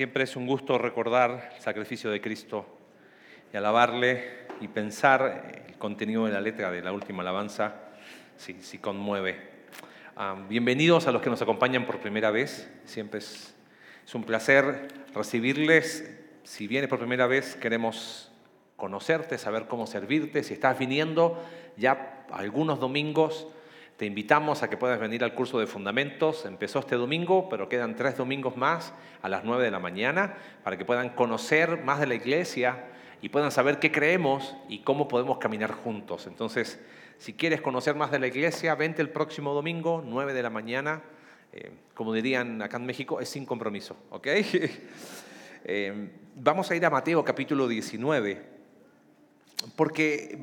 [0.00, 2.64] Siempre es un gusto recordar el sacrificio de Cristo
[3.52, 7.74] y alabarle y pensar el contenido de la letra de la última alabanza,
[8.38, 9.36] si, si conmueve.
[10.16, 12.72] Ah, bienvenidos a los que nos acompañan por primera vez.
[12.86, 13.54] Siempre es,
[14.06, 16.10] es un placer recibirles.
[16.44, 18.32] Si vienes por primera vez, queremos
[18.76, 20.42] conocerte, saber cómo servirte.
[20.42, 21.44] Si estás viniendo
[21.76, 23.48] ya algunos domingos,
[24.00, 26.46] te invitamos a que puedas venir al curso de fundamentos.
[26.46, 30.78] Empezó este domingo, pero quedan tres domingos más a las nueve de la mañana para
[30.78, 32.86] que puedan conocer más de la iglesia
[33.20, 36.26] y puedan saber qué creemos y cómo podemos caminar juntos.
[36.26, 36.80] Entonces,
[37.18, 41.02] si quieres conocer más de la iglesia, vente el próximo domingo, nueve de la mañana.
[41.52, 43.98] Eh, como dirían acá en México, es sin compromiso.
[44.08, 44.28] ¿ok?
[45.62, 48.42] Eh, vamos a ir a Mateo capítulo 19,
[49.76, 50.38] porque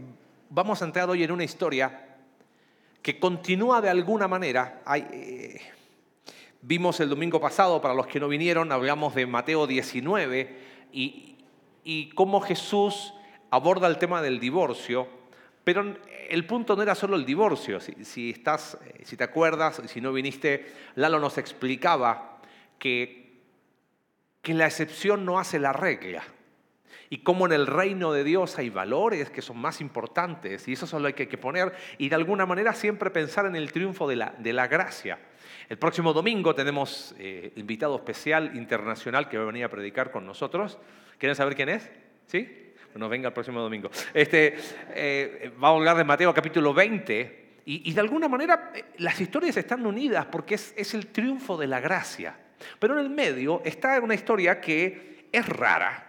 [0.47, 2.06] vamos a entrar hoy en una historia
[3.07, 4.81] que continúa de alguna manera.
[4.93, 5.61] Eh,
[6.61, 10.57] vimos el domingo pasado, para los que no vinieron, hablamos de Mateo 19
[10.91, 11.38] y,
[11.85, 13.13] y cómo Jesús
[13.50, 15.08] aborda el tema del divorcio,
[15.63, 15.95] pero
[16.28, 17.80] el punto no era solo el divorcio.
[17.80, 22.41] Si, estás, eh, si te acuerdas, si no viniste, Lalo nos explicaba
[22.78, 23.39] que,
[24.41, 26.25] que la excepción no hace la regla
[27.09, 30.88] y cómo en el reino de Dios hay valores que son más importantes y eso
[30.88, 34.33] solo hay que poner y de alguna manera siempre pensar en el triunfo de la,
[34.38, 35.19] de la gracia.
[35.69, 40.25] El próximo domingo tenemos eh, invitado especial internacional que va a venir a predicar con
[40.25, 40.78] nosotros.
[41.17, 41.89] ¿Quieren saber quién es?
[42.25, 42.72] ¿Sí?
[42.94, 43.89] Bueno, venga el próximo domingo.
[44.13, 44.55] Este,
[44.91, 49.58] eh, va a hablar de Mateo capítulo 20 y, de alguna manera eh, las historias
[49.58, 52.38] están unidas porque es, es el triunfo de la gracia.
[52.80, 56.06] Pero en el medio está una historia que es rara,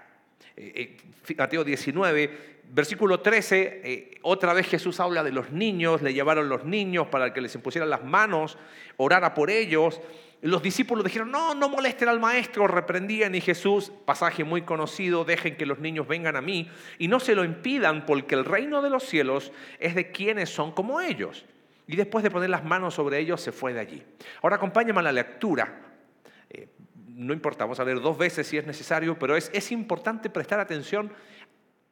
[0.61, 0.97] eh,
[1.29, 2.31] eh, Mateo 19,
[2.73, 7.33] versículo 13, eh, otra vez Jesús habla de los niños, le llevaron los niños para
[7.33, 8.59] que les impusieran las manos,
[8.97, 10.01] orara por ellos.
[10.43, 15.57] Los discípulos dijeron, no, no molesten al maestro, reprendían y Jesús, pasaje muy conocido, dejen
[15.57, 18.91] que los niños vengan a mí y no se lo impidan porque el reino de
[18.91, 21.45] los cielos es de quienes son como ellos.
[21.87, 24.03] Y después de poner las manos sobre ellos se fue de allí.
[24.43, 25.88] Ahora acompáñame a la lectura
[27.19, 30.61] no importa, vamos a leer dos veces si es necesario, pero es, es importante prestar
[30.61, 31.13] atención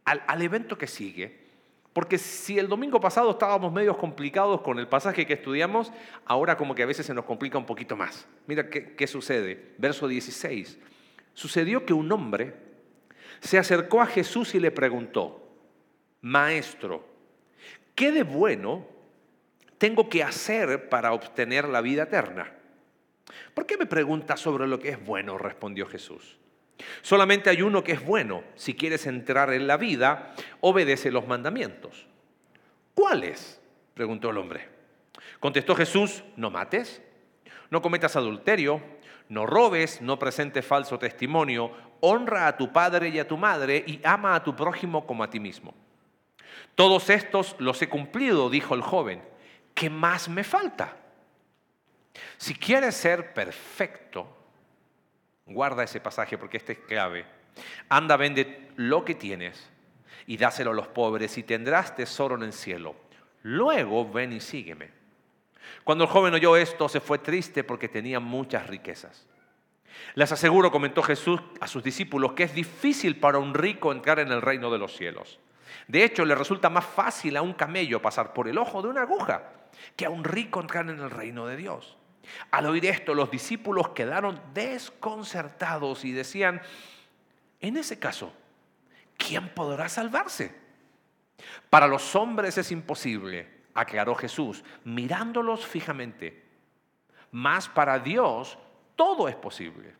[0.05, 1.45] al, al, evento que sigue.
[1.93, 5.93] Porque si el domingo pasado estábamos medios complicados con el pasaje que estudiamos,
[6.27, 8.29] ahora como que a veces se nos complica un poquito más.
[8.47, 9.75] Mira qué, qué sucede.
[9.79, 10.79] Verso 16.
[11.35, 12.55] Sucedió que un hombre
[13.41, 15.51] se acercó a Jesús y le preguntó,
[16.21, 17.05] Maestro,
[17.97, 18.87] ¿qué de bueno
[19.79, 22.56] tengo que hacer para obtener la vida eterna?
[23.55, 25.39] ¿Por qué me preguntas sobre lo que es bueno?
[25.39, 26.39] respondió Jesús.
[27.03, 28.45] Solamente hay uno que es bueno.
[28.55, 32.07] Si quieres entrar en la vida, obedece los mandamientos.
[32.95, 33.61] ¿Cuáles?
[33.95, 34.69] preguntó el hombre.
[35.41, 37.03] Contestó Jesús, no mates,
[37.71, 38.81] no cometas adulterio,
[39.29, 44.01] no robes, no presentes falso testimonio, honra a tu padre y a tu madre y
[44.05, 45.75] ama a tu prójimo como a ti mismo.
[46.75, 49.23] Todos estos los he cumplido, dijo el joven.
[49.75, 50.97] ¿Qué más me falta?
[52.37, 54.29] Si quieres ser perfecto,
[55.47, 57.27] guarda ese pasaje porque este es clave.
[57.89, 59.71] Anda, vende lo que tienes
[60.27, 62.97] y dáselo a los pobres y tendrás tesoro en el cielo.
[63.43, 64.91] Luego ven y sígueme.
[65.85, 69.27] Cuando el joven oyó esto, se fue triste porque tenía muchas riquezas.
[70.15, 74.31] Les aseguro, comentó Jesús a sus discípulos, que es difícil para un rico entrar en
[74.31, 75.39] el reino de los cielos.
[75.89, 79.03] De hecho, le resulta más fácil a un camello pasar por el ojo de una
[79.03, 79.53] aguja
[79.95, 81.97] que a un rico entrar en el reino de Dios.
[82.51, 86.61] Al oír esto, los discípulos quedaron desconcertados y decían,
[87.61, 88.33] en ese caso,
[89.17, 90.55] ¿quién podrá salvarse?
[91.71, 96.45] Para los hombres es imposible, aclaró Jesús, mirándolos fijamente.
[97.31, 98.59] Mas para Dios
[98.95, 99.95] todo es posible.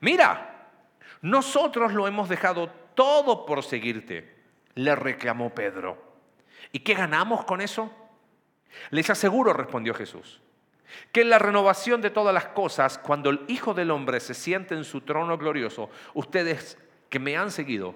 [0.00, 0.70] Mira,
[1.22, 4.36] nosotros lo hemos dejado todo por seguirte,
[4.74, 6.06] le reclamó Pedro.
[6.72, 7.92] ¿Y qué ganamos con eso?
[8.90, 10.40] Les aseguro, respondió Jesús
[11.12, 14.74] que en la renovación de todas las cosas, cuando el Hijo del Hombre se siente
[14.74, 17.94] en su trono glorioso, ustedes que me han seguido,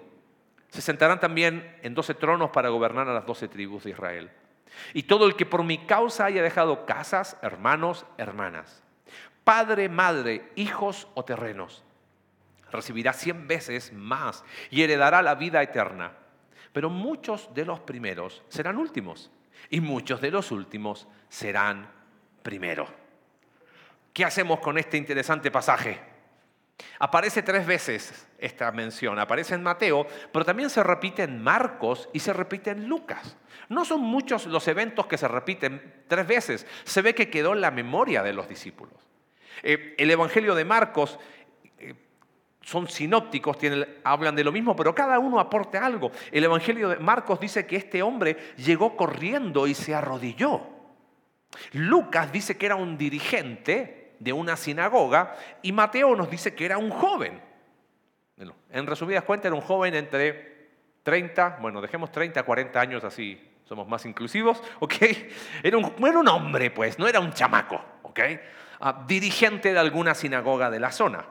[0.69, 4.31] se sentarán también en doce tronos para gobernar a las doce tribus de Israel.
[4.94, 8.83] Y todo el que por mi causa haya dejado casas, hermanos, hermanas,
[9.44, 11.85] padre, madre, hijos o terrenos,
[12.71, 16.12] recibirá cien veces más y heredará la vida eterna.
[16.73, 19.31] Pero muchos de los primeros serán últimos
[19.69, 21.91] y muchos de los últimos serán
[22.43, 22.87] primero.
[24.12, 26.12] ¿Qué hacemos con este interesante pasaje?
[26.99, 32.19] Aparece tres veces esta mención, aparece en Mateo, pero también se repite en Marcos y
[32.19, 33.37] se repite en Lucas.
[33.69, 37.61] No son muchos los eventos que se repiten tres veces, se ve que quedó en
[37.61, 38.94] la memoria de los discípulos.
[39.62, 41.19] Eh, el Evangelio de Marcos,
[41.79, 41.94] eh,
[42.62, 43.56] son sinópticos,
[44.05, 46.11] hablan de lo mismo, pero cada uno aporta algo.
[46.31, 50.81] El Evangelio de Marcos dice que este hombre llegó corriendo y se arrodilló.
[51.73, 56.79] Lucas dice que era un dirigente de una sinagoga y Mateo nos dice que era
[56.79, 57.41] un joven.
[58.71, 60.71] En resumidas cuentas, era un joven entre
[61.03, 64.95] 30, bueno, dejemos 30, 40 años así, somos más inclusivos, ¿ok?
[65.63, 68.21] Era un, hombre, pues, no era un chamaco, ¿ok?
[68.81, 71.25] Ah, dirigente de alguna sinagoga de la zona.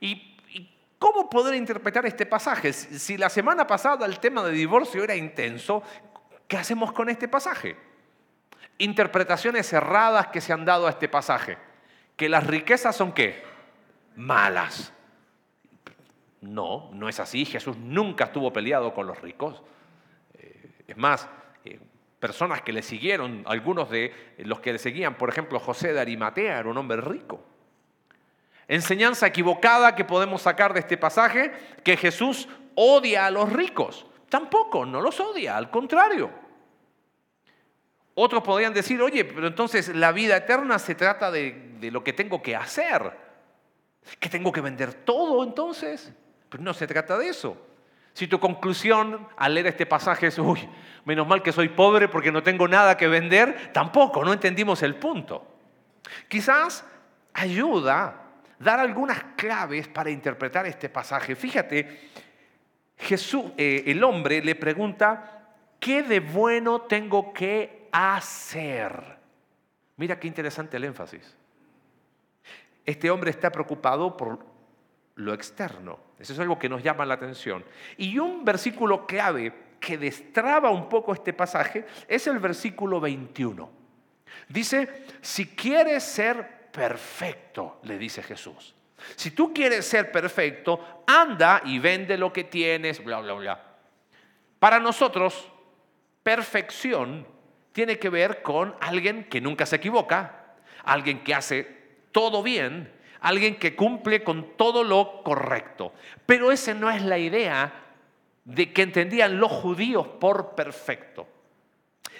[0.00, 0.32] ¿Y,
[0.98, 2.72] cómo poder interpretar este pasaje?
[2.72, 5.82] Si la semana pasada el tema de divorcio era intenso,
[6.48, 7.76] ¿qué hacemos con este pasaje?
[8.78, 11.58] Interpretaciones erradas que se han dado a este pasaje.
[12.16, 13.42] Que las riquezas son qué?
[14.16, 14.92] Malas.
[16.40, 17.44] No, no es así.
[17.44, 19.62] Jesús nunca estuvo peleado con los ricos.
[20.34, 21.28] Eh, es más,
[21.64, 21.80] eh,
[22.18, 26.58] personas que le siguieron, algunos de los que le seguían, por ejemplo, José de Arimatea
[26.58, 27.44] era un hombre rico.
[28.68, 31.52] Enseñanza equivocada que podemos sacar de este pasaje,
[31.84, 34.06] que Jesús odia a los ricos.
[34.28, 36.45] Tampoco, no los odia, al contrario.
[38.18, 42.40] Otros podrían decir, oye, pero entonces la vida eterna se trata de, lo que tengo
[42.40, 43.12] que hacer.
[44.18, 46.10] ¿Que tengo que vender todo entonces?
[46.48, 47.58] Pero no se trata de eso.
[48.14, 50.66] Si tu conclusión al leer este pasaje es, uy,
[51.04, 54.94] menos mal que soy pobre porque no tengo nada que vender, tampoco, no entendimos el
[54.94, 55.46] punto.
[56.26, 56.86] Quizás
[57.34, 58.22] ayuda
[58.58, 61.36] dar algunas claves para interpretar este pasaje.
[61.36, 62.08] Fíjate,
[62.96, 69.16] Jesús, eh, el hombre le pregunta, ¿qué de bueno tengo que hacer?
[69.96, 71.34] Mira qué interesante el énfasis.
[72.84, 74.38] Este hombre está preocupado por
[75.14, 75.98] lo externo.
[76.18, 77.64] Eso es algo que nos llama la atención.
[77.96, 83.70] Y un versículo clave que destraba un poco este pasaje es el versículo 21.
[84.48, 88.74] Dice, si quieres ser perfecto, le dice Jesús.
[89.14, 93.64] Si tú quieres ser perfecto, anda y vende lo que tienes, bla, bla, bla.
[94.58, 95.50] Para nosotros,
[96.22, 97.35] perfección
[97.76, 101.76] tiene que ver con alguien que nunca se equivoca, alguien que hace
[102.10, 102.90] todo bien,
[103.20, 105.92] alguien que cumple con todo lo correcto.
[106.24, 107.70] Pero esa no es la idea
[108.46, 111.28] de que entendían los judíos por perfecto.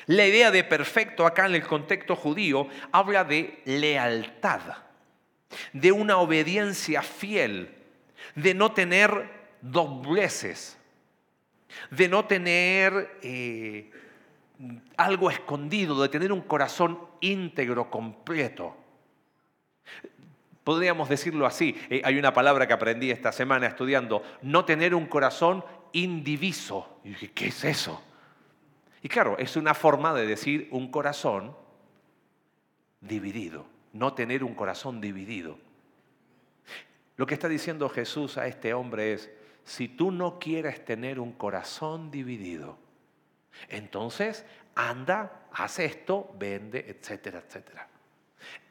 [0.05, 4.61] La idea de perfecto acá en el contexto judío habla de lealtad,
[5.73, 7.75] de una obediencia fiel,
[8.35, 9.31] de no tener
[9.63, 10.77] dobleces,
[11.91, 13.91] de no tener eh,
[14.97, 18.77] algo escondido, de tener un corazón íntegro, completo.
[20.65, 25.07] Podríamos decirlo así, eh, hay una palabra que aprendí esta semana estudiando, no tener un
[25.07, 26.99] corazón indiviso.
[27.05, 28.03] Y dije, ¿qué es eso?
[29.03, 31.55] Y claro, es una forma de decir un corazón
[33.01, 35.59] dividido, no tener un corazón dividido.
[37.17, 39.31] Lo que está diciendo Jesús a este hombre es,
[39.65, 42.79] si tú no quieres tener un corazón dividido,
[43.69, 44.45] entonces
[44.75, 47.89] anda, haz esto, vende, etcétera, etcétera.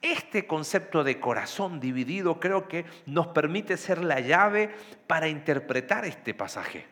[0.01, 4.73] Este concepto de corazón dividido creo que nos permite ser la llave
[5.07, 6.85] para interpretar este pasaje.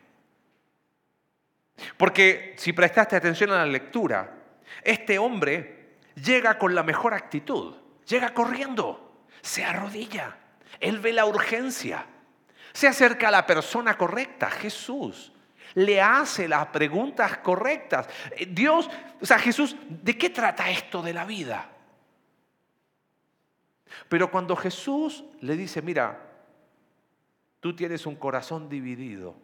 [1.97, 4.35] Porque si prestaste atención a la lectura,
[4.83, 7.75] este hombre llega con la mejor actitud,
[8.07, 10.37] llega corriendo, se arrodilla,
[10.79, 12.05] él ve la urgencia,
[12.73, 15.32] se acerca a la persona correcta, Jesús.
[15.75, 18.07] Le hace las preguntas correctas.
[18.37, 18.89] Eh, Dios,
[19.21, 21.69] o sea, Jesús, ¿de qué trata esto de la vida?
[24.09, 26.19] Pero cuando Jesús le dice, mira,
[27.59, 29.35] tú tienes un corazón dividido,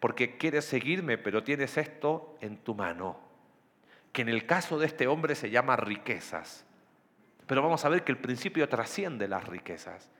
[0.00, 3.18] porque quieres seguirme, pero tienes esto en tu mano,
[4.12, 6.66] que en el caso de este hombre se llama riquezas.
[7.46, 10.10] Pero vamos a ver que el principio trasciende las riquezas.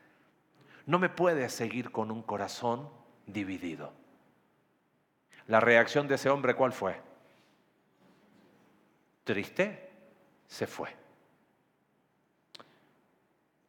[0.87, 2.89] No me puedes seguir con un corazón
[3.27, 3.93] dividido.
[5.49, 7.01] La reacción de ese hombre, ¿cuál fue?
[9.25, 9.91] Triste,
[10.47, 10.89] se fue.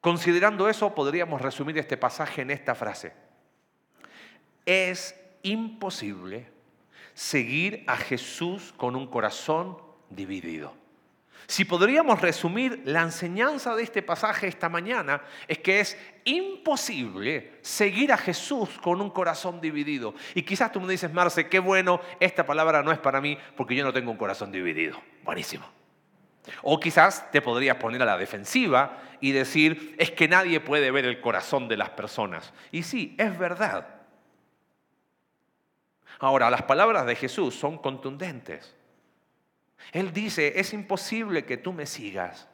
[0.02, 3.14] Considerando eso, podríamos resumir este pasaje en esta frase.
[4.66, 6.48] Es imposible
[7.14, 9.78] seguir a Jesús con un corazón
[10.10, 10.83] dividido.
[11.48, 18.12] Si podríamos resumir la enseñanza de este pasaje esta mañana, es que es imposible seguir
[18.14, 20.16] a Jesús con un corazón dividido.
[20.36, 23.76] Y quizás tú me dices, Marce, qué bueno, esta palabra no es para mí porque
[23.76, 25.00] yo no tengo un corazón dividido.
[25.24, 25.66] Buenísimo.
[26.62, 31.06] O quizás te podrías poner a la defensiva y decir, es que nadie puede ver
[31.06, 32.54] el corazón de las personas.
[32.72, 33.88] Y sí, es verdad.
[36.20, 38.76] Ahora, las palabras de Jesús son contundentes.
[39.92, 42.48] Él dice, es imposible que tú me sigas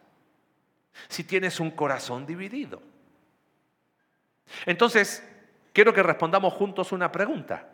[1.08, 2.82] si tienes un corazón dividido.
[4.66, 5.24] Entonces,
[5.74, 7.70] quiero que respondamos juntos una pregunta.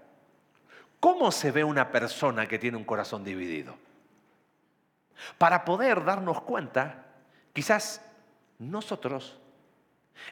[1.00, 3.77] ¿Cómo se ve una persona que tiene un corazón dividido?
[5.38, 7.05] Para poder darnos cuenta,
[7.53, 8.01] quizás
[8.59, 9.39] nosotros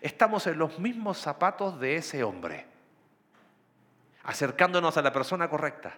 [0.01, 2.65] estamos en los mismos zapatos de ese hombre,
[4.23, 5.97] acercándonos a la persona correcta,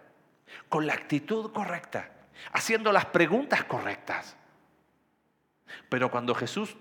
[0.69, 2.11] con la actitud correcta,
[2.51, 4.37] haciendo las preguntas correctas.
[5.89, 6.75] Pero cuando Jesús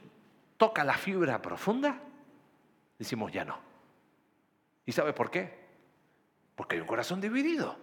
[0.57, 2.01] toca la fibra profunda,
[2.99, 3.59] decimos ya no.
[4.87, 5.65] ¿Y sabe por qué?
[6.55, 7.79] Porque hay un corazón dividido.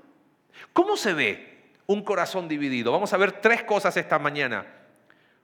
[0.74, 2.92] ¿Cómo se ve un corazón dividido?
[2.92, 4.66] Vamos a ver tres cosas esta mañana.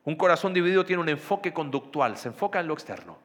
[0.03, 3.19] Un corazón dividido tiene un enfoque conductual, se enfoca en lo externo.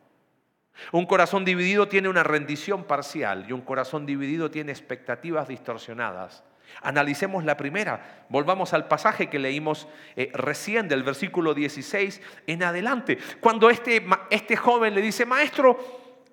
[0.91, 6.43] Un corazón dividido tiene una rendición parcial y un corazón dividido tiene expectativas distorsionadas.
[6.81, 8.25] Analicemos la primera.
[8.29, 13.19] Volvamos al pasaje que leímos eh, recién del versículo 16 en adelante.
[13.41, 15.79] Cuando este, este joven le dice, maestro,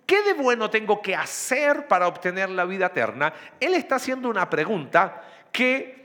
[0.05, 3.33] ¿qué de bueno tengo que hacer para obtener la vida eterna?
[3.59, 5.99] Él está haciendo una pregunta que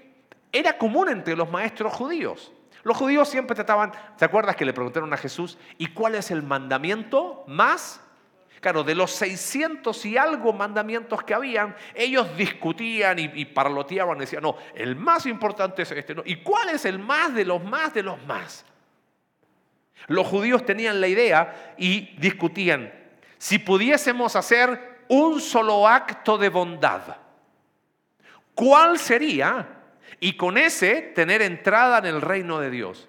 [0.53, 2.53] era común entre los maestros judíos.
[2.85, 6.43] Los judíos siempre trataban, ¿te acuerdas que le preguntaron a Jesús, ¿y cuál es el
[6.43, 8.04] mandamiento más
[8.61, 14.57] Claro, de los 600 y algo mandamientos que habían, ellos discutían y, parloteaban, decían, no,
[14.75, 16.17] el más importante es este.
[16.25, 18.65] ¿Y cuál es el más de los más de los más?
[20.07, 22.93] Los judíos tenían la idea y discutían,
[23.39, 27.03] si pudiésemos hacer un solo acto de bondad,
[28.55, 29.69] ¿cuál sería?
[30.21, 33.09] Y con ese tener entrada en el reino de Dios.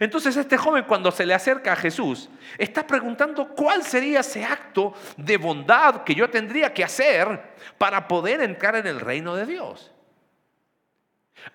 [0.00, 2.28] Entonces este joven cuando se le acerca a Jesús
[2.58, 8.40] está preguntando cuál sería ese acto de bondad que yo tendría que hacer para poder
[8.40, 9.92] entrar en el reino de Dios.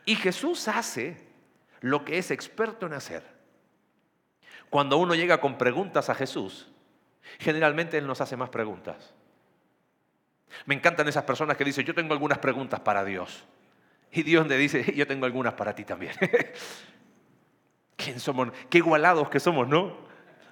[0.05, 1.17] Y Jesús hace
[1.81, 3.23] lo que es experto en hacer.
[4.69, 6.69] Cuando uno llega con preguntas a Jesús,
[7.39, 9.13] generalmente Él nos hace más preguntas.
[10.65, 13.43] Me encantan esas personas que dicen, yo tengo algunas preguntas para Dios.
[14.11, 16.13] Y Dios le dice, yo tengo algunas para ti también.
[18.69, 19.95] Qué igualados que somos, ¿no?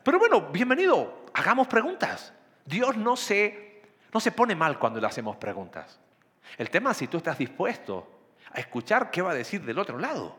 [0.03, 2.34] Pero bueno, bienvenido, hagamos preguntas.
[2.65, 3.82] Dios no se,
[4.13, 6.00] no se pone mal cuando le hacemos preguntas.
[6.58, 8.08] El tema es si tú estás dispuesto
[8.51, 10.38] a escuchar qué va a decir del otro lado.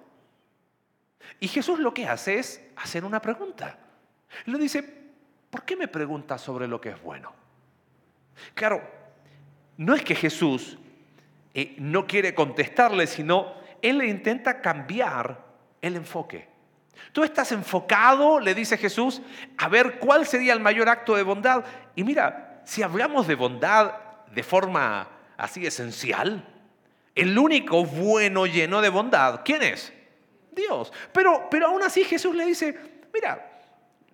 [1.39, 3.79] Y Jesús lo que hace es hacer una pregunta.
[4.47, 4.83] Le dice,
[5.51, 7.33] ¿por qué me preguntas sobre lo que es bueno?
[8.55, 8.83] Claro,
[9.77, 10.79] no es que Jesús
[11.55, 15.45] eh, no quiere contestarle, sino él intenta cambiar
[15.81, 16.50] el enfoque.
[17.13, 19.21] Tú estás enfocado, le dice Jesús,
[19.59, 21.65] a ver cuál sería el mayor acto de bondad.
[21.95, 23.95] Y mira, si hablamos de bondad
[24.33, 26.47] de forma así esencial,
[27.15, 29.93] el único bueno lleno de bondad, ¿quién es?
[30.53, 30.93] Dios.
[31.13, 32.79] Pero, pero aún así Jesús le dice,
[33.13, 33.61] mira,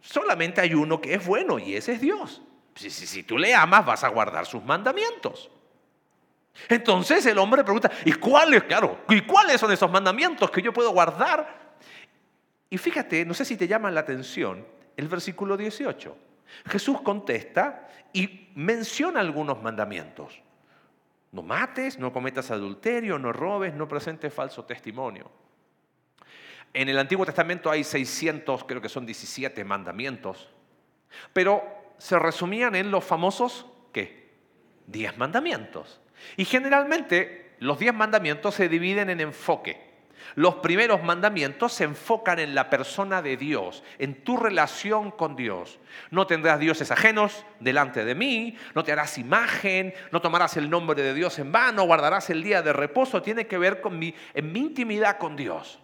[0.01, 2.43] solamente hay uno que es bueno y ese es Dios.
[2.75, 5.51] Si, si, si tú le amas, vas a guardar sus mandamientos.
[6.69, 10.91] Entonces el hombre pregunta, ¿y cuáles, claro, ¿y cuáles son esos mandamientos que yo puedo
[10.91, 11.66] guardar?
[12.71, 16.17] Y fíjate, no sé si te llama la atención el versículo 18.
[16.67, 20.41] Jesús contesta y menciona algunos mandamientos.
[21.33, 25.31] No mates, no cometas adulterio, no robes, no presentes falso testimonio.
[26.73, 30.51] En el Antiguo Testamento hay 600, creo que son 17 mandamientos,
[31.33, 31.63] pero
[31.99, 34.35] se resumían en los famosos, ¿qué?
[34.87, 36.01] 10 mandamientos.
[36.37, 39.86] Y generalmente los 10 mandamientos se dividen en enfoque.
[40.35, 45.79] Los primeros mandamientos se enfocan en la persona de Dios, en tu relación con Dios.
[46.11, 51.03] No tendrás dioses ajenos delante de mí, no te harás imagen, no tomarás el nombre
[51.03, 53.23] de Dios en vano, guardarás el día de reposo.
[53.23, 55.79] Tiene que ver con mi, en mi intimidad con Dios.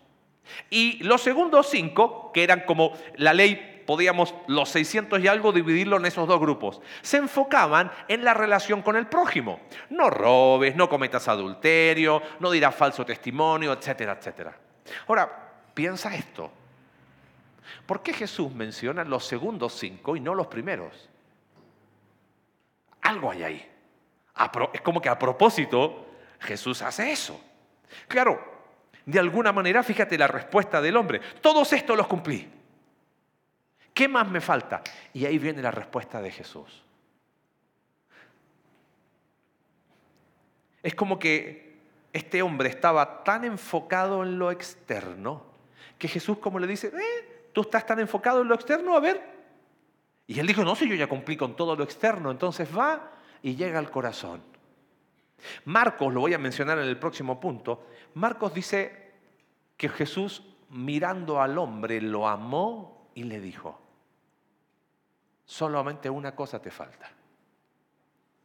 [0.70, 5.98] Y los segundos cinco, que eran como la ley podíamos los 600 y algo dividirlo
[5.98, 6.80] en esos dos grupos.
[7.02, 9.60] Se enfocaban en la relación con el prójimo.
[9.90, 14.56] No robes, no cometas adulterio, no dirás falso testimonio, etcétera, etcétera.
[15.06, 16.50] Ahora, piensa esto.
[17.84, 21.10] ¿Por qué Jesús menciona los segundos cinco y no los primeros?
[23.02, 23.70] Algo hay ahí.
[24.72, 26.06] Es como que a propósito
[26.40, 27.38] Jesús hace eso.
[28.08, 28.42] Claro,
[29.04, 31.20] de alguna manera, fíjate la respuesta del hombre.
[31.42, 32.61] Todos estos los cumplí.
[33.94, 34.82] ¿Qué más me falta?
[35.12, 36.82] Y ahí viene la respuesta de Jesús.
[40.82, 41.76] Es como que
[42.12, 45.52] este hombre estaba tan enfocado en lo externo
[45.98, 49.22] que Jesús como le dice, eh, tú estás tan enfocado en lo externo, a ver.
[50.26, 53.54] Y él dijo, no, si yo ya cumplí con todo lo externo, entonces va y
[53.54, 54.42] llega al corazón.
[55.64, 59.12] Marcos, lo voy a mencionar en el próximo punto, Marcos dice
[59.76, 63.78] que Jesús mirando al hombre lo amó y le dijo,
[65.52, 67.10] solamente una cosa te falta.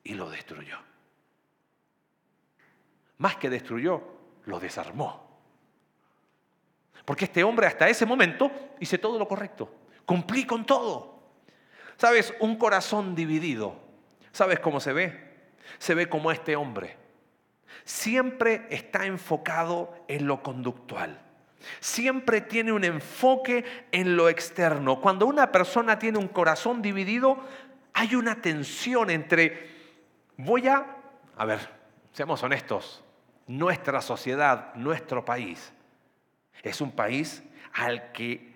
[0.03, 0.77] y lo destruyó.
[3.17, 4.01] Más que destruyó,
[4.45, 5.41] lo desarmó.
[7.03, 8.49] Porque este hombre hasta ese momento
[8.79, 9.69] hice todo lo correcto.
[10.05, 11.19] Cumplí con todo.
[11.97, 12.33] ¿Sabes?
[12.39, 13.75] Un corazón dividido.
[14.31, 15.49] ¿Sabes cómo se ve?
[15.77, 16.95] Se ve como este hombre.
[17.83, 21.21] Siempre está enfocado en lo conductual.
[21.79, 25.01] Siempre tiene un enfoque en lo externo.
[25.01, 27.37] Cuando una persona tiene un corazón dividido,
[27.93, 29.69] hay una tensión entre,
[30.37, 30.85] voy a,
[31.35, 31.59] a ver,
[32.13, 33.03] seamos honestos,
[33.47, 35.73] nuestra sociedad, nuestro país,
[36.63, 38.53] es un país al que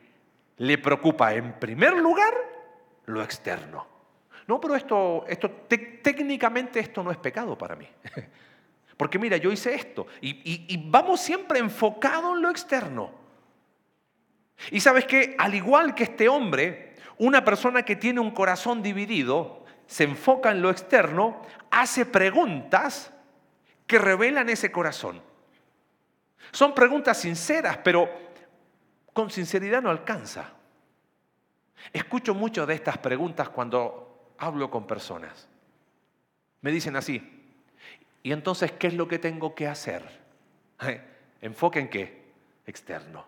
[0.57, 2.33] le preocupa en primer lugar
[3.05, 3.87] lo externo.
[4.47, 7.87] No, pero esto, esto técnicamente esto no es pecado para mí.
[8.97, 13.11] Porque mira, yo hice esto y, vamos siempre enfocado en lo externo.
[14.69, 19.65] Y sabes que al igual que este hombre, una persona que tiene un corazón dividido,
[19.87, 23.11] se enfoca en lo externo, hace preguntas
[23.87, 25.21] que revelan ese corazón.
[26.51, 28.09] Son preguntas sinceras, pero
[29.13, 30.51] con sinceridad no alcanza.
[31.91, 35.47] Escucho mucho de estas preguntas cuando hablo con personas.
[36.61, 37.40] Me dicen así,
[38.23, 40.03] ¿y entonces qué es lo que tengo que hacer?
[41.41, 42.21] ¿Enfoque en qué?
[42.65, 43.25] Externo.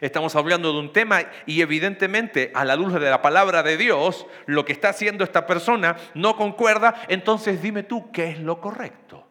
[0.00, 4.26] Estamos hablando de un tema y evidentemente a la luz de la palabra de Dios,
[4.46, 9.26] lo que está haciendo esta persona no concuerda, entonces dime tú qué es lo correcto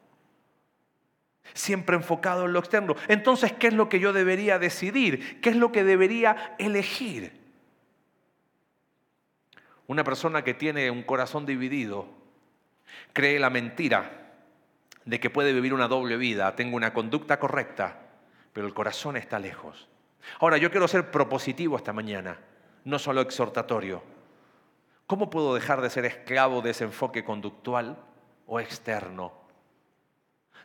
[1.53, 2.95] siempre enfocado en lo externo.
[3.07, 5.39] Entonces, ¿qué es lo que yo debería decidir?
[5.41, 7.31] ¿Qué es lo que debería elegir?
[9.87, 12.07] Una persona que tiene un corazón dividido
[13.11, 14.22] cree la mentira
[15.05, 17.99] de que puede vivir una doble vida, tengo una conducta correcta,
[18.53, 19.87] pero el corazón está lejos.
[20.39, 22.39] Ahora, yo quiero ser propositivo esta mañana,
[22.85, 24.03] no solo exhortatorio.
[25.07, 27.97] ¿Cómo puedo dejar de ser esclavo de ese enfoque conductual
[28.47, 29.33] o externo?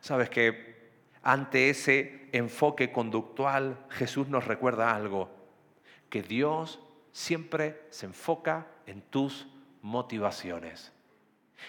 [0.01, 0.79] Sabes que
[1.23, 5.31] ante ese enfoque conductual, Jesús nos recuerda algo,
[6.09, 6.81] que Dios
[7.13, 9.49] siempre se enfoca en tus
[9.83, 10.93] motivaciones.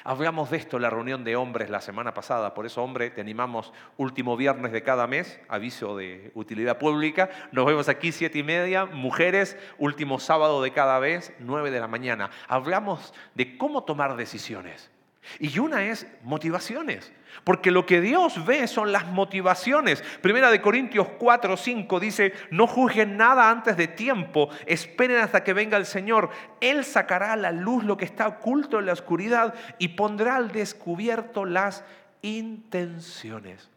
[0.03, 3.21] Hablamos de esto en la reunión de hombres la semana pasada, por eso hombre, te
[3.21, 8.43] animamos último viernes de cada mes, aviso de utilidad pública, nos vemos aquí siete y
[8.43, 12.29] media, mujeres, último sábado de cada mes, nueve de la mañana.
[12.47, 14.91] Hablamos de cómo tomar decisiones.
[15.39, 17.11] Y una es motivaciones.
[17.43, 20.01] Porque lo que Dios ve son las motivaciones.
[20.21, 25.53] Primera de Corintios 4, 5 dice, no juzguen nada antes de tiempo, esperen hasta que
[25.53, 26.29] venga el Señor.
[26.59, 30.51] Él sacará a la luz lo que está oculto en la oscuridad y pondrá al
[30.51, 31.83] descubierto las
[32.21, 33.69] intenciones.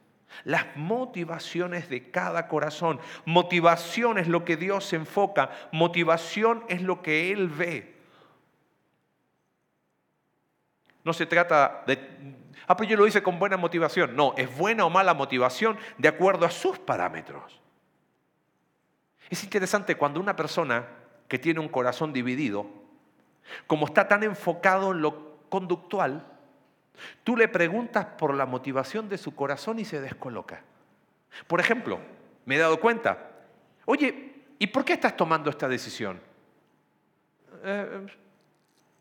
[0.44, 2.98] Las motivaciones de cada corazón.
[3.26, 5.50] Motivación es lo que Dios enfoca.
[5.72, 7.91] Motivación es lo que Él ve.
[11.04, 11.98] No se trata de,
[12.66, 14.14] ah, pero yo lo hice con buena motivación.
[14.14, 17.60] No, es buena o mala motivación de acuerdo a sus parámetros.
[19.28, 20.86] Es interesante cuando una persona
[21.26, 22.66] que tiene un corazón dividido,
[23.66, 26.26] como está tan enfocado en lo conductual,
[27.24, 30.62] tú le preguntas por la motivación de su corazón y se descoloca.
[31.46, 31.98] Por ejemplo,
[32.44, 33.30] me he dado cuenta,
[33.86, 36.20] oye, ¿y por qué estás tomando esta decisión?
[37.64, 38.06] Eh,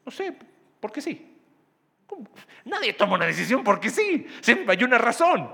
[0.06, 0.36] no sé,
[0.80, 1.31] porque sí.
[2.65, 5.50] Nadie toma una decisión porque sí, siempre hay una razón.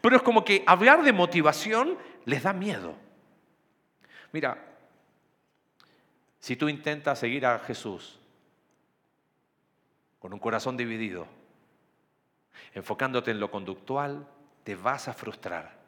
[0.00, 2.96] Pero es como que hablar de motivación les da miedo.
[4.32, 4.58] Mira,
[6.38, 8.18] si tú intentas seguir a Jesús
[10.18, 11.26] con un corazón dividido,
[12.72, 14.26] enfocándote en lo conductual,
[14.62, 15.84] te vas a frustrar.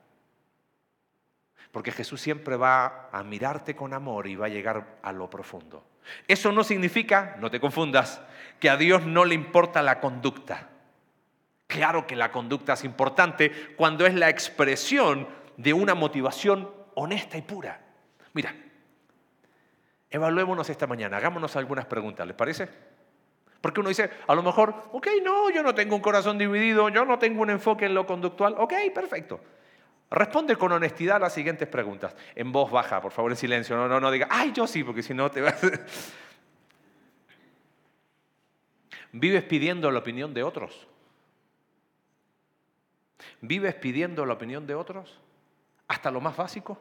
[1.73, 5.85] Porque Jesús siempre va a mirarte con amor y va a llegar a lo profundo.
[6.29, 8.21] Eso no significa, no te confundas,
[8.61, 10.69] que a Dios no le importa la conducta.
[11.67, 17.43] Claro que la conducta es importante cuando es la expresión de una motivación honesta y
[17.43, 17.81] pura.
[18.33, 18.55] Mira,
[20.11, 22.69] evaluémonos esta mañana, hagámonos algunas preguntas, ¿les parece?
[23.61, 27.05] Porque uno dice, a lo mejor, ok, no, yo no tengo un corazón dividido, yo
[27.05, 29.41] no tengo un enfoque en lo conductual, ok, perfecto.
[30.11, 32.15] Responde con honestidad las siguientes preguntas.
[32.35, 33.77] En voz baja, por favor, en silencio.
[33.77, 35.61] No, no, no diga, ay, yo sí, porque si no te vas.
[39.13, 40.87] ¿Vives pidiendo la opinión de otros?
[43.41, 45.19] ¿Vives pidiendo la opinión de otros?
[45.89, 46.79] ¿Hasta lo más básico?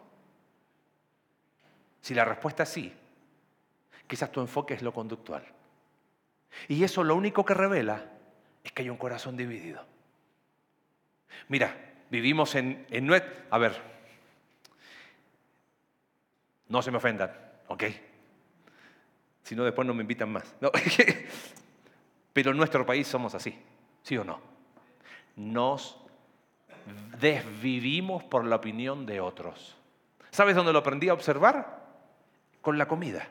[2.02, 2.94] Si la respuesta es sí,
[4.06, 5.44] quizás tu enfoque es lo conductual.
[6.68, 8.06] Y eso lo único que revela
[8.64, 9.84] es que hay un corazón dividido.
[11.48, 13.12] Mira, vivimos en, en
[13.50, 13.82] A ver,
[16.68, 17.32] no se me ofendan,
[17.68, 17.84] ¿ok?
[19.44, 20.56] Si no, después no me invitan más.
[22.34, 23.58] Pero en nuestro país somos así,
[24.02, 24.42] ¿sí o no?
[25.36, 25.98] Nos
[27.20, 29.76] desvivimos por la opinión de otros.
[30.32, 31.86] ¿Sabes dónde lo aprendí a observar?
[32.62, 33.28] Con la comida.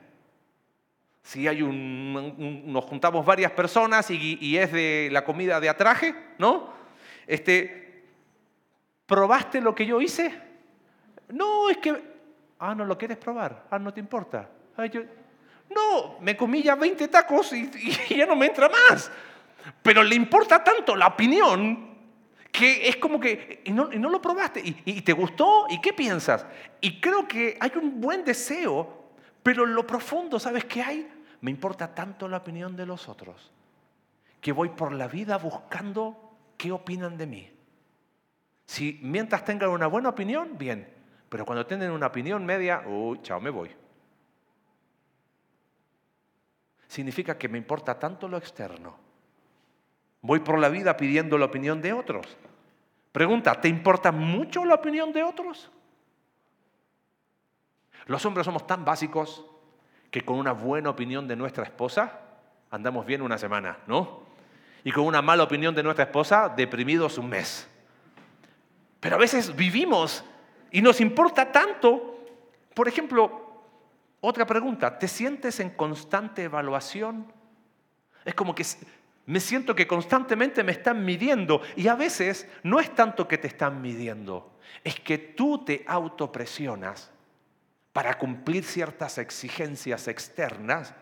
[1.22, 6.72] Si hay un, nos juntamos varias personas y, es de la comida de atraje, ¿no?
[7.26, 7.83] Este,
[9.06, 10.34] ¿probaste lo que yo hice?
[11.28, 12.02] No, es que,
[12.58, 14.48] ah, no lo quieres probar, ah, no te importa.
[14.76, 17.70] no, me comí ya 20 tacos y,
[18.16, 19.10] ya no me entra más.
[19.82, 21.94] Pero le importa tanto la opinión
[22.52, 26.46] que es como que, y no, lo probaste, y, te gustó, ¿y qué piensas?
[26.80, 29.10] Y creo que hay un buen deseo,
[29.42, 31.08] pero en lo profundo, ¿sabes qué hay?
[31.40, 33.50] Me importa tanto la opinión de los otros,
[34.40, 36.16] que voy por la vida buscando
[36.56, 37.53] qué opinan de mí.
[38.66, 40.88] Si mientras tengan una buena opinión, bien,
[41.28, 43.70] pero cuando tienen una opinión media, uy, chao, me voy.
[46.88, 49.04] Significa que me importa tanto lo externo
[50.26, 52.26] Voy por la vida pidiendo la opinión de otros.
[53.12, 55.70] Pregunta, ¿te importa mucho la opinión de otros?
[58.06, 59.44] Los hombres somos tan básicos
[60.10, 62.20] que con una buena opinión de nuestra esposa
[62.70, 64.22] andamos bien una semana, ¿no?
[64.82, 67.68] Y con una mala opinión de nuestra esposa, deprimidos un mes.
[69.04, 70.24] Pero a veces vivimos
[70.70, 72.24] y nos importa tanto.
[72.72, 73.60] Por ejemplo,
[74.22, 77.30] otra pregunta, ¿te sientes en constante evaluación?
[78.24, 78.64] Es como que
[79.26, 83.46] me siento que constantemente me están midiendo y a veces no es tanto que te
[83.46, 87.12] están midiendo, es que tú te autopresionas
[87.92, 90.94] para cumplir ciertas exigencias externas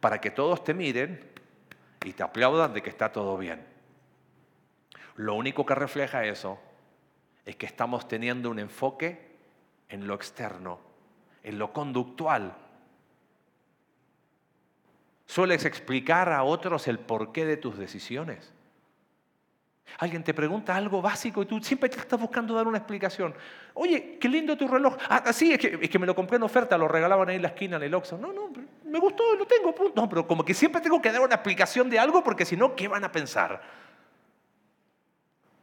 [0.00, 1.30] para que todos te miren
[2.04, 3.64] y te aplaudan de que está todo bien.
[5.14, 6.58] Lo único que refleja eso
[7.44, 9.32] es que estamos teniendo un enfoque
[9.88, 10.78] en lo externo,
[11.42, 12.56] en lo conductual,
[15.32, 18.52] ¿Sueles explicar a otros el porqué de tus decisiones?
[19.98, 23.34] Alguien te pregunta algo básico y tú siempre te estás buscando dar una explicación.
[23.72, 24.94] Oye, qué lindo tu reloj.
[25.08, 27.42] Ah, sí, es que, es que me lo compré en oferta, lo regalaban ahí en
[27.42, 28.18] la esquina en el Oxxo.
[28.18, 28.50] No, no,
[28.84, 29.74] me gustó, lo tengo.
[29.96, 32.76] No, pero como que siempre tengo que dar una explicación de algo porque si no,
[32.76, 33.62] ¿qué van a pensar?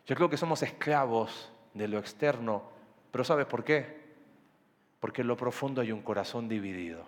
[0.07, 2.63] Yo creo que somos esclavos de lo externo,
[3.11, 3.99] pero ¿sabes por qué?
[4.99, 7.07] Porque en lo profundo hay un corazón dividido.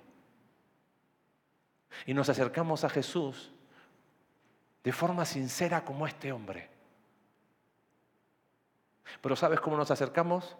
[2.06, 3.52] Y nos acercamos a Jesús
[4.84, 6.70] de forma sincera como este hombre.
[9.22, 10.56] Pero ¿sabes cómo nos acercamos?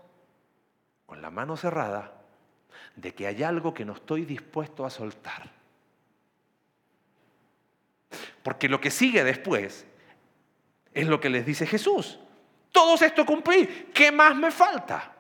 [1.06, 2.22] Con la mano cerrada
[2.96, 5.50] de que hay algo que no estoy dispuesto a soltar.
[8.44, 9.86] Porque lo que sigue después
[10.94, 12.20] es lo que les dice Jesús.
[12.72, 15.12] Todo esto cumplí, ¿qué más me falta?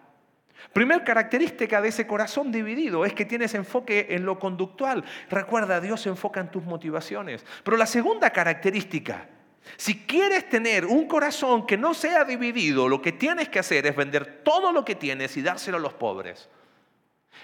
[0.74, 5.04] Primera característica de ese corazón dividido es que tienes enfoque en lo conductual.
[5.30, 7.46] Recuerda, Dios se enfoca en tus motivaciones.
[7.64, 9.28] Pero la segunda característica,
[9.76, 13.96] si quieres tener un corazón que no sea dividido, lo que tienes que hacer es
[13.96, 16.48] vender todo lo que tienes y dárselo a los pobres.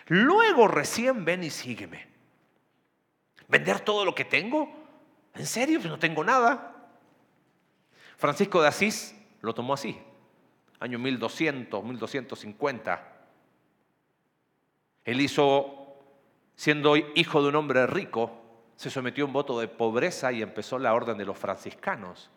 [0.07, 2.07] Luego recién ven y sígueme.
[3.49, 4.71] ¿Vender todo lo que tengo?
[5.35, 5.79] ¿En serio?
[5.79, 6.75] Pues no tengo nada.
[8.17, 9.16] Francisco de Asís
[9.47, 9.97] lo tomó así,
[10.79, 13.13] año 1200, 1250.
[15.05, 15.95] Él hizo,
[16.55, 18.43] siendo hijo de un hombre rico,
[18.75, 22.29] se sometió a un voto de pobreza y empezó la orden de los franciscanos.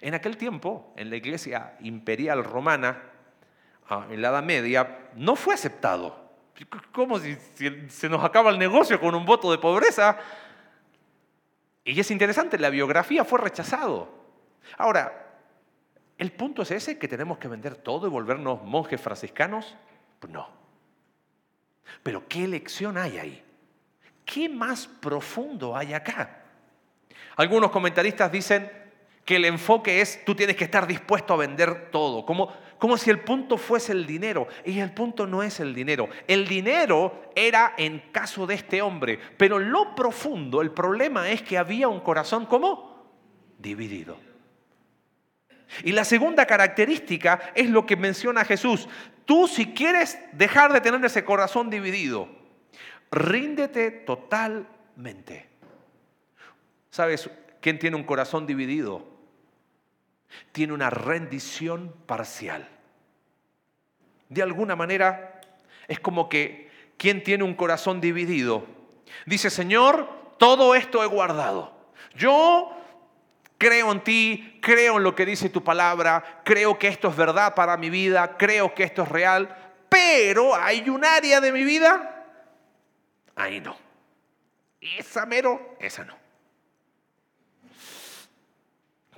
[0.00, 3.02] En aquel tiempo, en la iglesia imperial romana,
[3.88, 6.20] ah, en la Edad Media, no fue aceptado.
[6.92, 7.36] ¿Cómo si,
[7.88, 10.18] se nos acaba el negocio con un voto de pobreza?
[11.84, 14.08] Y es interesante, la biografía fue rechazado.
[14.76, 15.22] Ahora,
[16.18, 19.76] ¿el punto es ese, que tenemos que vender todo y volvernos monjes franciscanos?
[20.20, 20.48] Pues no.
[22.02, 23.44] Pero ¿qué lección hay ahí?
[24.24, 26.44] ¿Qué más profundo hay acá?
[27.36, 28.70] Algunos comentaristas dicen
[29.24, 33.10] que el enfoque es tú tienes que estar dispuesto a vender todo, como, como si
[33.10, 34.48] el punto fuese el dinero.
[34.64, 36.08] Y el punto no es el dinero.
[36.26, 41.58] El dinero era en caso de este hombre, pero lo profundo, el problema es que
[41.58, 42.92] había un corazón como
[43.58, 44.31] dividido.
[45.84, 48.88] Y la segunda característica es lo que menciona Jesús.
[49.24, 52.28] Tú si quieres dejar de tener ese corazón dividido,
[53.10, 55.48] ríndete totalmente.
[56.90, 57.30] ¿Sabes
[57.60, 59.06] quién tiene un corazón dividido?
[60.52, 62.68] Tiene una rendición parcial.
[64.28, 65.40] De alguna manera
[65.88, 68.66] es como que quien tiene un corazón dividido
[69.26, 70.08] dice, Señor,
[70.38, 71.72] todo esto he guardado.
[72.14, 72.76] Yo
[73.62, 77.54] creo en ti, creo en lo que dice tu palabra, creo que esto es verdad
[77.54, 79.56] para mi vida, creo que esto es real,
[79.88, 82.26] pero hay un área de mi vida,
[83.36, 83.76] ahí no.
[84.80, 86.16] Esa mero, esa no.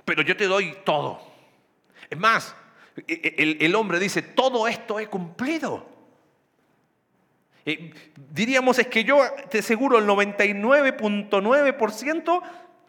[0.05, 1.19] pero yo te doy todo.
[2.07, 2.55] Es más,
[3.07, 5.89] e, e, el, hombre dice, todo esto he cumplido.
[7.65, 7.91] Eh,
[8.31, 12.43] diríamos es que yo te aseguro el 99.9%,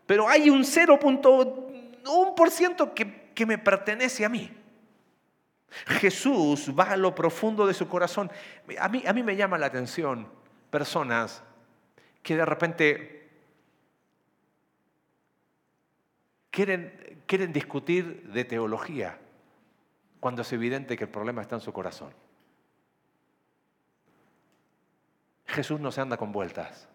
[0.06, 4.52] pero hay un 0.1% que, que me pertenece a mí.
[5.86, 8.30] Jesús va a lo profundo de su corazón.
[8.78, 10.28] A mí, a mí me llama la atención
[10.70, 11.42] personas
[12.22, 13.30] que de repente
[16.50, 19.18] quieren, quieren discutir de teología
[20.20, 22.12] cuando es evidente que el problema está en su corazón.
[25.46, 26.88] Jesús no se anda con vueltas.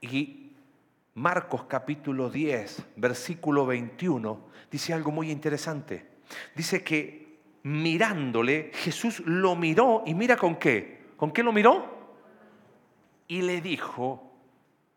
[0.00, 0.47] Y
[1.18, 6.06] Marcos capítulo 10, versículo 21, dice algo muy interesante.
[6.54, 11.06] Dice que mirándole, Jesús lo miró y mira con qué.
[11.16, 12.14] ¿Con qué lo miró?
[13.26, 14.32] Y le dijo,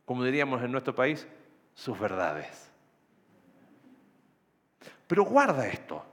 [0.06, 1.28] como diríamos en nuestro país,
[1.74, 2.70] sus verdades.
[5.08, 6.06] Pero guarda esto,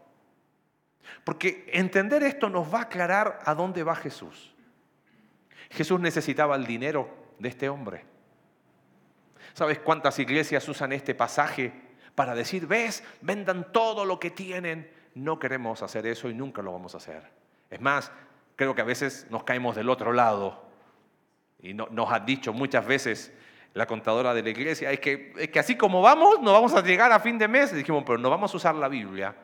[1.22, 4.54] porque entender esto nos va a aclarar a dónde va Jesús.
[5.68, 8.17] Jesús necesitaba el dinero de este hombre.
[9.58, 11.72] ¿Sabes cuántas iglesias usan este pasaje
[12.14, 14.88] para decir, ves, vendan todo lo que tienen?
[15.16, 17.24] No queremos hacer eso y nunca lo vamos a hacer.
[17.68, 18.12] Es más,
[18.54, 20.62] creo que a veces nos caemos del otro lado.
[21.58, 23.32] Y nos ha dicho muchas veces
[23.74, 26.80] la contadora de la iglesia, es que, es que así como vamos, no vamos a
[26.80, 27.72] llegar a fin de mes.
[27.72, 29.34] Y dijimos, pero no vamos a usar la Biblia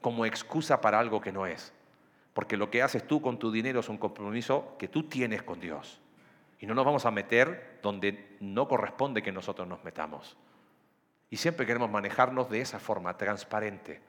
[0.00, 1.74] como excusa para algo que no es.
[2.32, 5.60] Porque lo que haces tú con tu dinero es un compromiso que tú tienes con
[5.60, 6.00] Dios.
[6.58, 10.36] Y no nos vamos a meter donde no corresponde que nosotros nos metamos.
[11.30, 14.00] Y siempre queremos manejarnos de esa forma, transparente.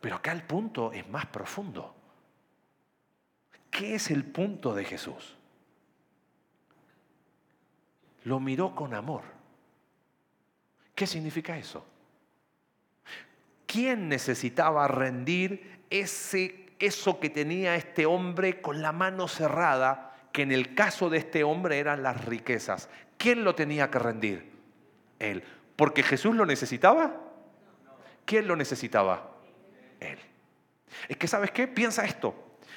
[0.00, 1.94] Pero acá el punto es más profundo.
[3.70, 5.36] ¿Qué es el punto de Jesús?
[8.24, 9.22] Lo miró con amor.
[10.94, 11.86] ¿Qué significa eso?
[13.66, 20.52] ¿Quién necesitaba rendir ese eso que tenía este hombre con la mano cerrada, que en
[20.52, 22.90] el caso de este hombre eran las riquezas.
[23.16, 24.52] ¿Quién lo tenía que rendir?
[25.18, 25.42] Él.
[25.76, 27.18] ¿Porque Jesús lo necesitaba?
[28.26, 29.30] ¿Quién lo necesitaba?
[29.98, 30.18] Él.
[31.08, 31.66] Es que, ¿sabes qué?
[31.66, 32.34] Piensa esto.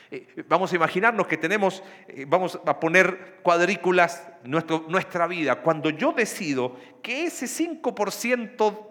[0.09, 5.61] Eh, vamos a imaginarnos que tenemos, eh, vamos a poner cuadrículas nuestra vida.
[5.61, 8.85] Cuando yo decido que ese 5%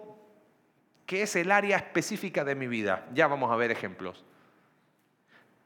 [1.07, 4.27] que es el área específica de mi vida, ya vamos a ver ejemplos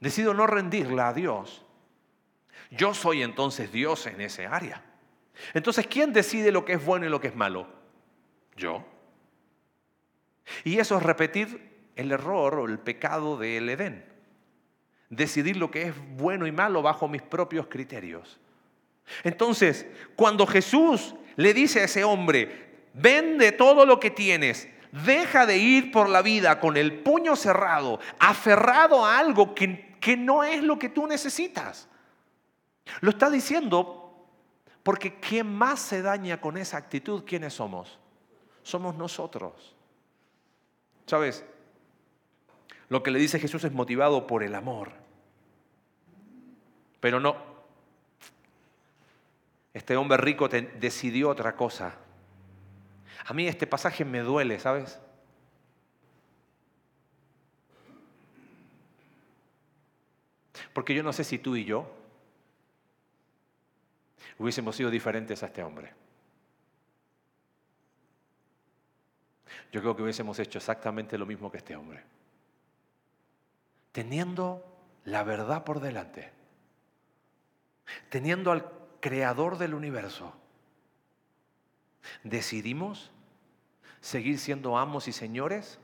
[0.03, 1.65] decido no rendirla a Dios,
[2.71, 4.83] yo soy entonces Dios en ese área.
[5.55, 7.67] Entonces, ¿quién decide lo que es bueno y lo que es malo?
[8.57, 8.85] Yo.
[10.65, 14.05] Y eso es repetir el error o el pecado del Edén.
[15.09, 18.39] Decidir lo que es bueno y malo bajo mis propios criterios.
[19.25, 19.87] Entonces,
[20.17, 25.91] cuando Jesús le dice a ese hombre, vende todo lo que tienes, deja de ir
[25.91, 30.79] por la vida con el puño cerrado, aferrado a algo que que no es lo
[30.79, 31.89] que tú necesitas.
[33.01, 34.03] Lo está diciendo
[34.83, 37.99] porque quien más se daña con esa actitud, ¿quiénes somos?
[38.63, 39.75] Somos nosotros.
[41.07, 41.45] ¿Sabes?
[42.89, 44.93] Lo que le dice Jesús es motivado por el amor.
[47.01, 47.37] Pero no.
[49.73, 51.95] Este hombre rico decidió otra cosa.
[53.25, 54.99] A mí este pasaje me duele, ¿sabes?
[60.73, 62.02] Porque yo no sé si tú y yo
[64.39, 65.93] hubiésemos sido diferentes a este hombre.
[69.73, 72.03] Yo creo que hubiésemos hecho exactamente lo mismo que este hombre.
[73.93, 74.65] Teniendo
[75.05, 76.31] la verdad por delante,
[78.11, 80.35] teniendo al creador del universo,
[82.23, 83.11] decidimos
[84.01, 85.79] seguir siendo amos y señores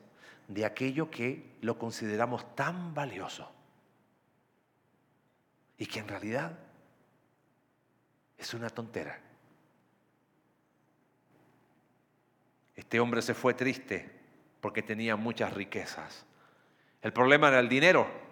[0.49, 3.51] de aquello que lo consideramos tan valioso
[5.79, 6.59] y que en realidad
[8.39, 9.21] es una tontera.
[12.77, 14.09] Este hombre se fue triste
[14.61, 16.25] porque tenía muchas riquezas.
[17.03, 18.09] ¿El problema era el dinero?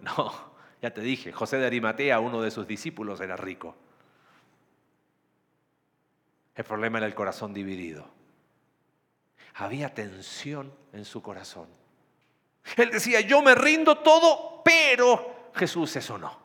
[0.00, 3.74] No, ya te dije, José de Arimatea, uno de sus discípulos, era rico.
[6.54, 8.06] El problema era el corazón dividido.
[9.54, 11.68] Había tensión en su corazón.
[12.76, 16.43] Él decía, yo me rindo todo, pero Jesús eso no.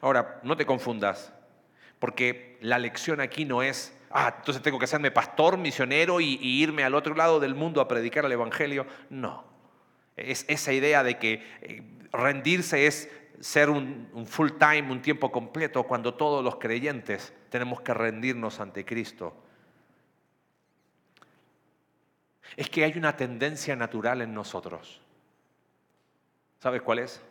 [0.00, 1.32] Ahora, no te confundas,
[1.98, 6.84] porque la lección aquí no es, ah, entonces tengo que hacerme pastor, misionero y, irme
[6.84, 8.86] al otro lado del mundo a predicar el Evangelio.
[9.10, 9.44] No,
[10.16, 11.82] es esa idea de que eh,
[12.12, 13.10] rendirse es
[13.40, 18.60] ser un, un full time, un tiempo completo, cuando todos los creyentes tenemos que rendirnos
[18.60, 19.34] ante Cristo.
[22.56, 25.00] Es que hay una tendencia natural en nosotros.
[26.58, 27.22] ¿Sabes cuál es?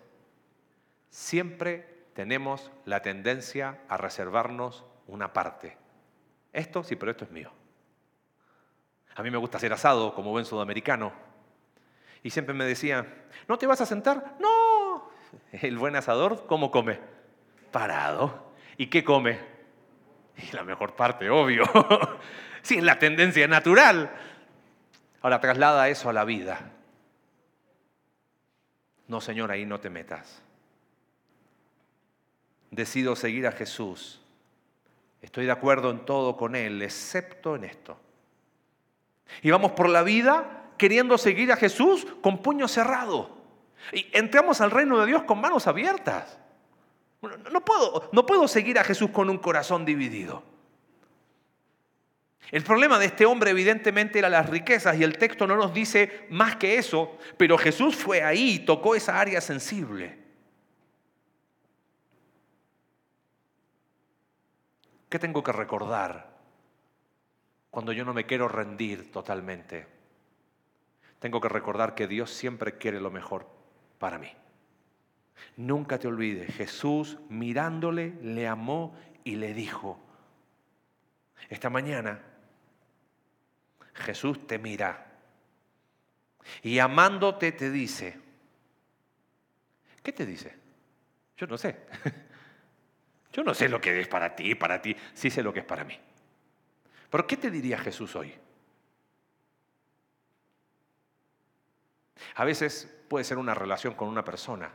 [1.09, 5.77] Siempre tenemos la tendencia a reservarnos una parte.
[6.51, 7.49] Esto sí, pero esto es mío.
[9.15, 11.13] A mí me gusta hacer asado como buen sudamericano.
[12.21, 13.07] Y siempre me decía,
[13.47, 14.35] ¿no te vas a sentar?
[14.37, 15.09] No.
[15.53, 16.99] El buen asador, ¿cómo come?
[17.71, 18.51] Parado.
[18.75, 19.39] ¿Y qué come?
[20.35, 21.63] Y la mejor parte, obvio.
[22.63, 24.11] sí, es la tendencia natural.
[25.21, 26.69] Ahora traslada eso a la vida.
[29.07, 30.43] No, Señor, ahí no te metas.
[32.79, 34.21] Decido seguir a Jesús.
[35.21, 37.99] Estoy de acuerdo en todo con Él, excepto en esto.
[39.41, 43.35] Y vamos por la vida queriendo seguir a Jesús con puño cerrado.
[43.91, 46.39] Y entramos al reino de Dios con manos abiertas.
[47.51, 50.41] No puedo, no puedo seguir a Jesús con un corazón dividido.
[52.51, 56.27] El problema de este hombre evidentemente era las riquezas y el texto no nos dice
[56.29, 60.18] más que eso, pero Jesús fue ahí y tocó esa área sensible.
[65.09, 66.37] ¿Qué tengo que recordar
[67.71, 69.87] cuando yo no me quiero rendir totalmente?
[71.19, 73.47] Tengo que recordar que Dios siempre quiere lo mejor
[73.97, 74.31] para mí.
[75.57, 79.99] Nunca te olvides, Jesús mirándole le amó y le dijo,
[81.49, 82.21] esta mañana
[83.95, 85.07] Jesús te mira
[86.61, 88.19] y amándote te dice,
[90.03, 90.55] ¿qué te dice?
[91.35, 91.79] Yo no sé.
[93.31, 95.65] Yo no sé lo que es para ti, para ti, sí sé lo que es
[95.65, 95.97] para mí.
[97.09, 98.33] Pero ¿qué te diría Jesús hoy?
[102.35, 104.71] A veces puede ser una relación con una persona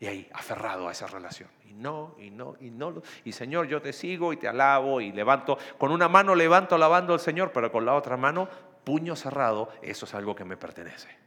[0.00, 1.50] y ahí, aferrado a esa relación.
[1.68, 3.02] Y no, y no, y no.
[3.22, 5.58] Y Señor, yo te sigo y te alabo y levanto.
[5.76, 8.48] Con una mano levanto alabando al Señor, pero con la otra mano,
[8.82, 11.19] puño cerrado, eso es algo que me pertenece.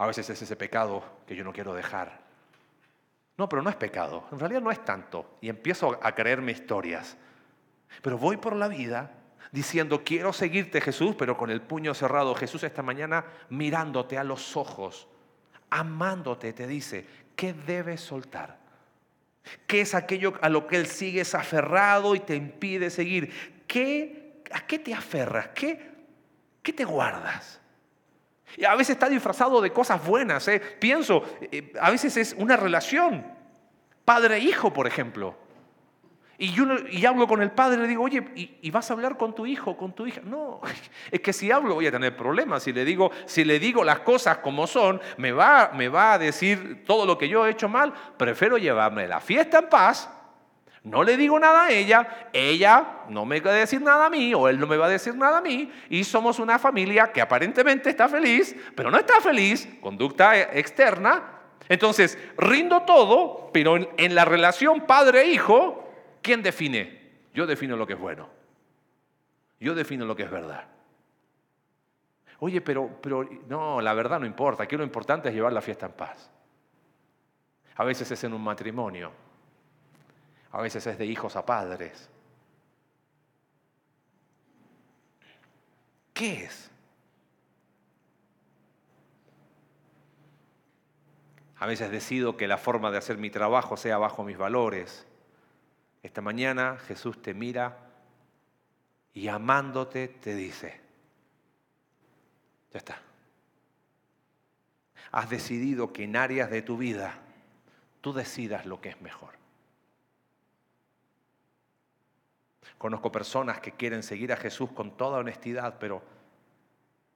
[0.00, 2.20] A veces es ese pecado que yo no quiero dejar.
[3.36, 4.26] No, pero no es pecado.
[4.32, 5.36] En realidad no es tanto.
[5.42, 7.18] Y empiezo a creerme historias.
[8.00, 9.10] Pero voy por la vida
[9.52, 12.34] diciendo, quiero seguirte Jesús, pero con el puño cerrado.
[12.34, 15.06] Jesús esta mañana mirándote a los ojos,
[15.68, 18.56] amándote, te dice, ¿qué debes soltar?
[19.66, 23.64] ¿Qué es aquello a lo que Él sigues aferrado y te impide seguir?
[23.66, 25.48] ¿Qué, ¿A qué te aferras?
[25.48, 25.92] ¿Qué,
[26.62, 27.59] qué te guardas?
[28.56, 30.46] Y a veces está disfrazado de cosas buenas.
[30.48, 30.60] ¿eh?
[30.60, 33.26] Pienso, eh, a veces es una relación,
[34.04, 35.36] padre-hijo, por ejemplo.
[36.38, 39.18] Y yo y hablo con el padre y le digo, oye, ¿y, vas a hablar
[39.18, 40.22] con tu hijo, con tu hija?
[40.24, 40.62] No,
[41.10, 42.62] es que si hablo voy a tener problemas.
[42.62, 46.18] Si le digo, si le digo las cosas como son, me va, me va a
[46.18, 47.92] decir todo lo que yo he hecho mal.
[48.16, 50.08] Prefiero llevarme la fiesta en paz.
[50.82, 54.32] No le digo nada a ella, ella no me va a decir nada a mí
[54.32, 57.20] o él no me va a decir nada a mí y somos una familia que
[57.20, 61.38] aparentemente está feliz, pero no está feliz, conducta externa.
[61.68, 65.90] Entonces, rindo todo, pero en, en la relación padre-hijo,
[66.22, 67.00] ¿Quién define?
[67.32, 68.28] Yo defino lo que es bueno.
[69.58, 70.66] Yo defino lo que es verdad.
[72.40, 74.64] Oye, pero, pero no, la verdad no importa.
[74.64, 76.30] Aquí lo importante es llevar la fiesta en paz.
[77.76, 79.12] A veces es en un matrimonio.
[80.52, 82.08] A veces es de hijos a padres.
[86.12, 86.70] ¿Qué es?
[91.56, 95.06] A veces decido que la forma de hacer mi trabajo sea bajo mis valores.
[96.02, 97.78] Esta mañana Jesús te mira
[99.12, 100.80] y amándote te dice,
[102.72, 103.02] ya está.
[105.12, 107.14] Has decidido que en áreas de tu vida
[108.00, 109.39] tú decidas lo que es mejor.
[112.80, 116.02] Conozco personas que quieren seguir a Jesús con toda honestidad, pero,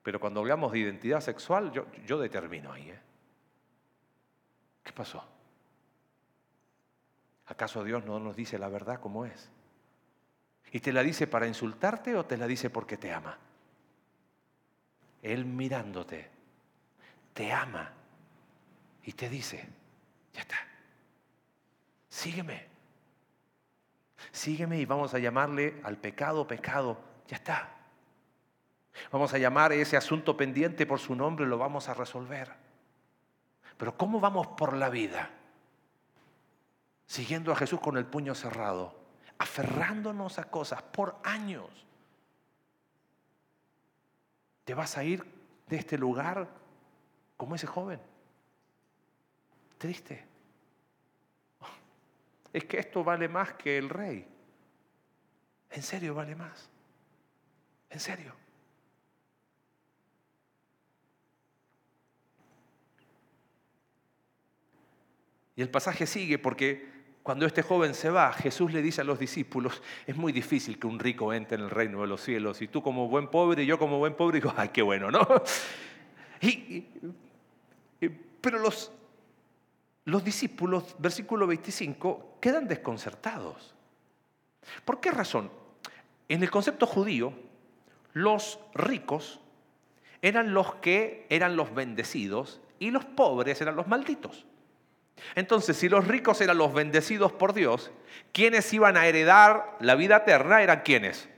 [0.02, 2.90] pero cuando hablamos de identidad sexual, yo, yo determino ahí.
[2.90, 3.00] ¿eh?
[4.82, 5.26] ¿Qué pasó?
[7.46, 9.48] ¿Acaso Dios no nos dice la verdad como es?
[10.70, 13.38] ¿Y te la dice para insultarte o te la dice porque te ama?
[15.22, 16.28] Él mirándote,
[17.32, 17.90] te ama
[19.02, 19.66] y te dice,
[20.34, 20.58] ya está,
[22.10, 22.73] sígueme.
[24.32, 26.98] Sígueme y vamos a llamarle al pecado pecado,
[27.28, 27.70] ya está.
[29.10, 32.52] Vamos a llamar ese asunto pendiente por su nombre, lo vamos a resolver.
[33.76, 35.30] Pero ¿cómo vamos por la vida?
[37.06, 38.94] siguiendo a Jesús con el puño cerrado,
[39.38, 41.70] aferrándonos a cosas por años.
[44.64, 45.24] Te vas a ir
[45.68, 46.48] de este lugar
[47.36, 48.00] como ese joven.
[49.78, 50.26] Triste.
[52.54, 54.24] Es que esto vale más que el rey.
[55.72, 56.70] En serio vale más.
[57.90, 58.32] En serio.
[65.56, 66.94] Y el pasaje sigue porque
[67.24, 70.86] cuando este joven se va, Jesús le dice a los discípulos, es muy difícil que
[70.86, 72.62] un rico entre en el reino de los cielos.
[72.62, 75.26] Y tú como buen pobre y yo como buen pobre digo, ay, qué bueno, ¿no?
[76.40, 76.86] Y,
[78.40, 78.92] pero los,
[80.04, 83.74] los discípulos, versículo 25, quedan desconcertados.
[84.84, 85.50] ¿Por qué razón?
[86.28, 87.32] En el concepto judío,
[88.12, 89.40] los ricos
[90.22, 94.46] eran los que eran los bendecidos y los pobres eran los malditos.
[95.34, 97.90] Entonces, si los ricos eran los bendecidos por Dios,
[98.32, 101.28] ¿quiénes iban a heredar la vida eterna eran quiénes?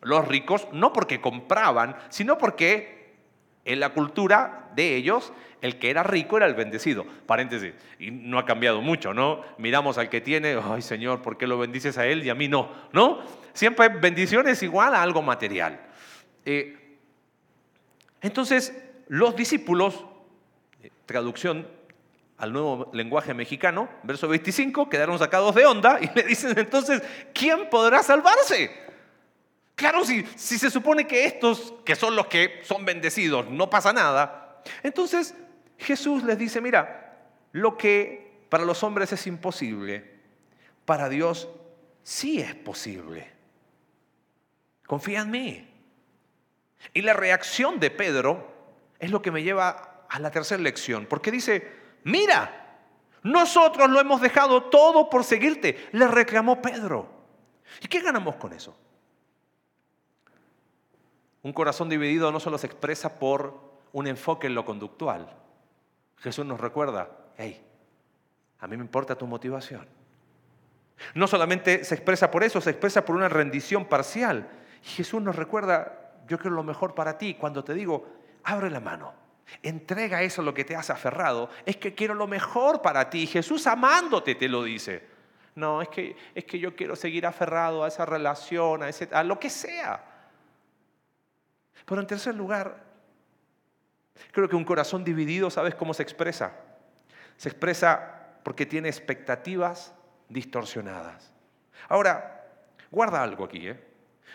[0.00, 2.93] Los ricos, no porque compraban, sino porque
[3.64, 7.06] en la cultura de ellos, el que era rico era el bendecido.
[7.26, 9.42] Paréntesis, y no ha cambiado mucho, ¿no?
[9.58, 12.48] Miramos al que tiene, ay Señor, ¿por qué lo bendices a él y a mí
[12.48, 12.70] no?
[12.92, 13.20] ¿No?
[13.54, 15.80] Siempre bendición es igual a algo material.
[16.44, 16.98] Eh,
[18.20, 18.76] entonces,
[19.08, 20.04] los discípulos,
[20.82, 21.66] eh, traducción
[22.36, 27.02] al nuevo lenguaje mexicano, verso 25, quedaron sacados de onda y le dicen entonces,
[27.32, 28.83] ¿quién podrá salvarse?
[29.74, 34.62] Claro, si, se supone que estos, que son los que son bendecidos, no pasa nada,
[34.82, 35.34] entonces
[35.78, 37.18] Jesús les dice, mira,
[37.52, 40.20] lo que para los hombres es imposible,
[40.84, 41.48] para Dios
[42.02, 43.32] sí es posible.
[44.86, 45.70] Confía en mí.
[46.92, 48.52] Y la reacción de Pedro
[48.98, 51.72] es lo que me lleva a la tercera lección, porque dice,
[52.04, 52.78] mira,
[53.24, 57.10] nosotros lo hemos dejado todo por seguirte, le reclamó Pedro.
[57.80, 58.76] ¿Y qué ganamos con eso?
[61.44, 63.60] Un corazón dividido no solo se expresa por
[63.92, 65.30] un enfoque en lo conductual.
[66.16, 67.62] Jesús nos recuerda, hey,
[68.60, 69.86] a mí me importa tu motivación.
[71.14, 74.48] No solamente se expresa por eso, se expresa por una rendición parcial.
[74.82, 77.34] Jesús nos recuerda, yo quiero lo mejor para ti.
[77.34, 78.08] Cuando te digo,
[78.44, 79.12] abre la mano.
[79.62, 81.50] Entrega eso lo que te has aferrado.
[81.66, 83.26] Es que quiero lo mejor para ti.
[83.26, 85.06] Jesús amándote te lo dice.
[85.56, 89.22] No, es que, es que yo quiero seguir aferrado a esa relación, a, ese, a
[89.22, 90.13] lo que sea.
[91.84, 92.82] Pero en tercer lugar,
[94.32, 96.52] creo que un corazón dividido, ¿sabes cómo se expresa?
[97.36, 99.94] Se expresa porque tiene expectativas
[100.28, 101.32] distorsionadas.
[101.88, 102.46] Ahora,
[102.90, 103.94] guarda algo aquí, ¿eh?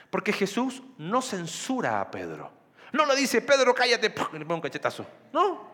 [0.10, 2.52] Porque Jesús no censura a Pedro.
[2.91, 5.06] No le dice, Pedro, cállate, y le pone un cachetazo.
[5.32, 5.70] No.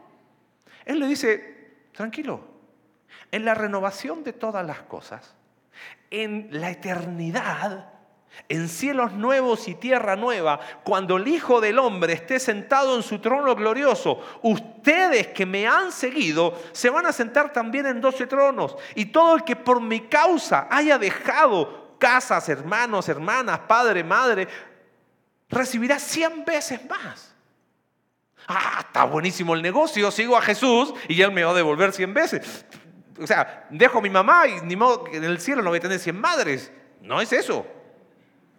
[0.83, 2.45] Él le dice, tranquilo,
[3.31, 5.35] en la renovación de todas las cosas,
[6.09, 7.94] en la eternidad,
[8.49, 13.19] en cielos nuevos y tierra nueva, cuando el Hijo del Hombre esté sentado en su
[13.19, 18.75] trono glorioso, ustedes que me han seguido se van a sentar también en doce tronos.
[18.95, 24.47] Y todo el que por mi causa haya dejado casas, hermanos, hermanas, padre, madre,
[25.49, 27.33] recibirá cien veces más.
[28.47, 32.13] Ah, está buenísimo el negocio, sigo a Jesús y Él me va a devolver cien
[32.13, 32.65] veces.
[33.19, 35.77] O sea, dejo a mi mamá y ni modo que en el cielo no voy
[35.77, 36.71] a tener cien madres.
[37.01, 37.65] No es eso.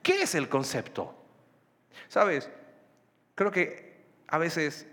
[0.07, 1.17] ¿Qué es el concepto?
[2.07, 2.49] ¿Sabes?
[3.35, 4.87] Creo que a veces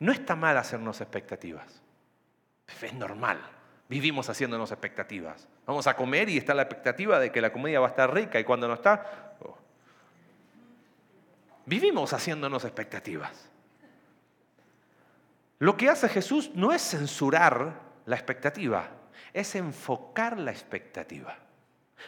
[0.00, 1.82] no está mal hacernos expectativas.
[2.82, 3.40] Es normal.
[3.88, 5.46] Vivimos haciéndonos expectativas.
[5.66, 8.40] Vamos a comer y está la expectativa de que la comida va a estar rica
[8.40, 9.56] y cuando no está, oh,
[11.64, 13.48] Vivimos haciéndonos expectativas.
[15.60, 18.88] Lo que hace Jesús no es censurar la expectativa,
[19.32, 21.45] es enfocar la expectativa.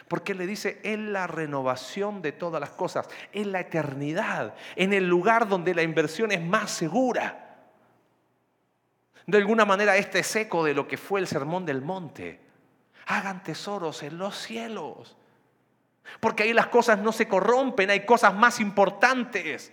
[0.07, 5.07] Porque le dice, en la renovación de todas las cosas, en la eternidad, en el
[5.07, 7.57] lugar donde la inversión es más segura.
[9.25, 12.39] De alguna manera este es eco de lo que fue el sermón del monte.
[13.07, 15.17] Hagan tesoros en los cielos.
[16.19, 19.71] Porque ahí las cosas no se corrompen, hay cosas más importantes.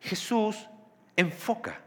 [0.00, 0.68] Jesús
[1.16, 1.80] enfoca.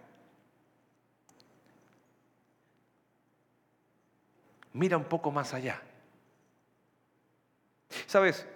[4.80, 5.82] Mira un poco más allá.
[8.08, 8.48] ¿Sabes?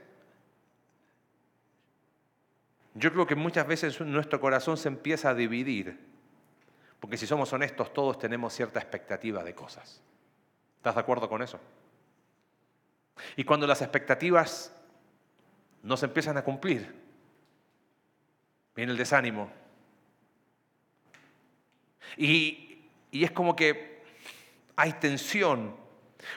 [2.94, 6.00] Yo creo que muchas veces nuestro corazón se empieza a dividir,
[7.02, 10.02] porque si somos honestos todos tenemos cierta expectativa de cosas.
[10.78, 11.60] ¿Estás de acuerdo con eso?
[13.36, 14.74] Y cuando las expectativas
[15.82, 16.96] no se empiezan a cumplir,
[18.78, 19.52] viene el desánimo.
[22.16, 24.06] Y, y es como que
[24.78, 25.83] hay tensión.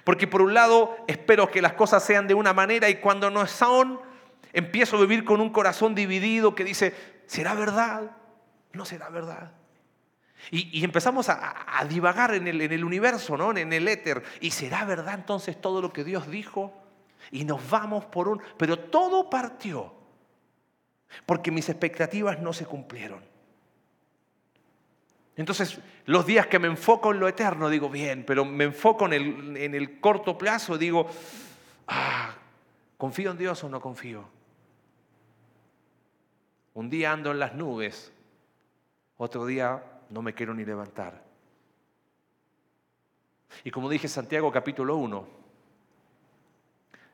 [0.05, 3.47] Porque por un lado espero que las cosas sean de una manera y cuando no
[3.47, 4.01] son,
[4.53, 6.95] empiezo a vivir con un corazón dividido que dice,
[7.27, 8.11] ¿será verdad?
[8.73, 9.53] ¿No será verdad?
[10.51, 13.57] Y, empezamos a, divagar en el, en el universo, ¿no?
[13.57, 14.23] en el éter.
[14.41, 16.73] ¿Y será verdad entonces todo lo que Dios dijo?
[17.33, 18.41] Y nos vamos por un...
[18.57, 19.93] Pero todo partió
[21.25, 23.21] porque mis expectativas no se cumplieron.
[25.37, 29.13] Entonces, los días que me enfoco en lo eterno, digo, bien, pero me enfoco en
[29.13, 31.07] el, en el corto plazo, digo,
[31.87, 32.35] ah,
[32.97, 34.25] ¿confío en Dios o no confío?
[36.73, 38.13] Un día ando en las nubes,
[39.19, 41.23] otro día no me quiero ni levantar.
[43.65, 45.27] Y como dije Santiago capítulo 1,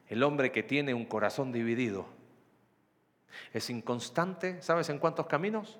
[0.08, 2.06] el hombre que tiene un corazón dividido
[3.52, 5.78] es inconstante, ¿sabes en cuántos caminos?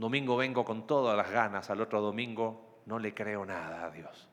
[0.00, 4.30] Domingo vengo con todas las ganas, al otro domingo no le creo nada a Dios.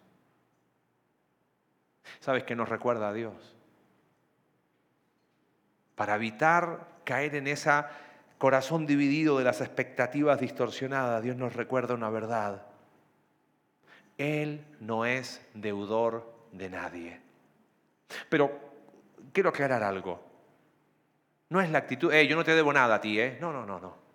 [2.21, 3.33] ¿Sabes qué nos recuerda a Dios?
[5.95, 7.69] Para evitar caer en ese
[8.37, 12.65] corazón dividido de las expectativas distorsionadas, Dios nos recuerda una verdad.
[14.17, 17.19] Él no es deudor de nadie.
[18.29, 18.57] Pero
[19.33, 20.23] quiero aclarar algo.
[21.49, 23.37] No es la actitud, eh, yo no te debo nada a ti, ¿eh?
[23.41, 24.06] No, no, no, no.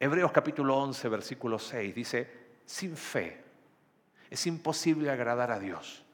[0.00, 2.30] Hebreos capítulo 11, versículo 6 dice,
[2.64, 3.42] sin fe
[4.30, 6.04] es imposible agradar a Dios,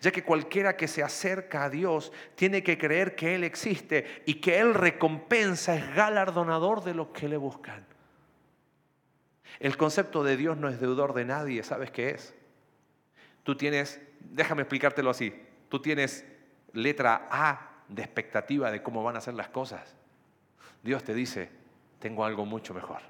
[0.00, 4.34] ya que cualquiera que se acerca a Dios tiene que creer que Él existe y
[4.34, 7.84] que Él recompensa, es galardonador de los que le buscan.
[9.58, 12.34] El concepto de Dios no es deudor de nadie, ¿sabes qué es?
[13.42, 15.34] Tú tienes, déjame explicártelo así,
[15.68, 16.24] tú tienes
[16.72, 19.94] letra A de expectativa de cómo van a ser las cosas.
[20.82, 21.50] Dios te dice,
[21.98, 23.00] tengo algo mucho mejor.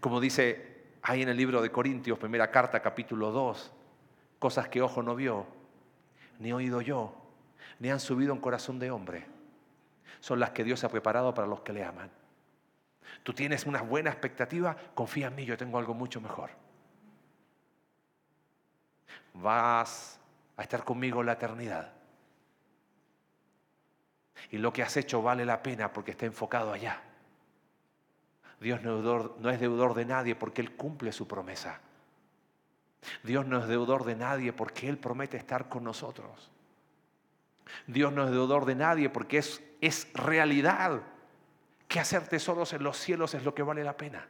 [0.00, 3.72] Como dice ahí en el libro de Corintios, primera carta, capítulo 2,
[4.38, 5.46] cosas que ojo no vio,
[6.38, 7.14] ni oído yo,
[7.78, 9.26] ni han subido en corazón de hombre,
[10.20, 12.10] son las que Dios ha preparado para los que le aman.
[13.22, 16.50] Tú tienes una buena expectativa, confía en mí, yo tengo algo mucho mejor.
[19.34, 20.20] Vas
[20.56, 21.92] a estar conmigo en la eternidad.
[24.50, 27.00] Y lo que has hecho vale la pena porque está enfocado allá.
[28.60, 31.80] Dios no es, deudor, de nadie porque Él cumple su promesa.
[33.22, 36.50] Dios no es deudor de nadie porque Él promete estar con nosotros.
[37.86, 41.02] Dios no es deudor de nadie porque es, es realidad
[41.88, 44.26] que hacer tesoros en los cielos es lo que vale la pena.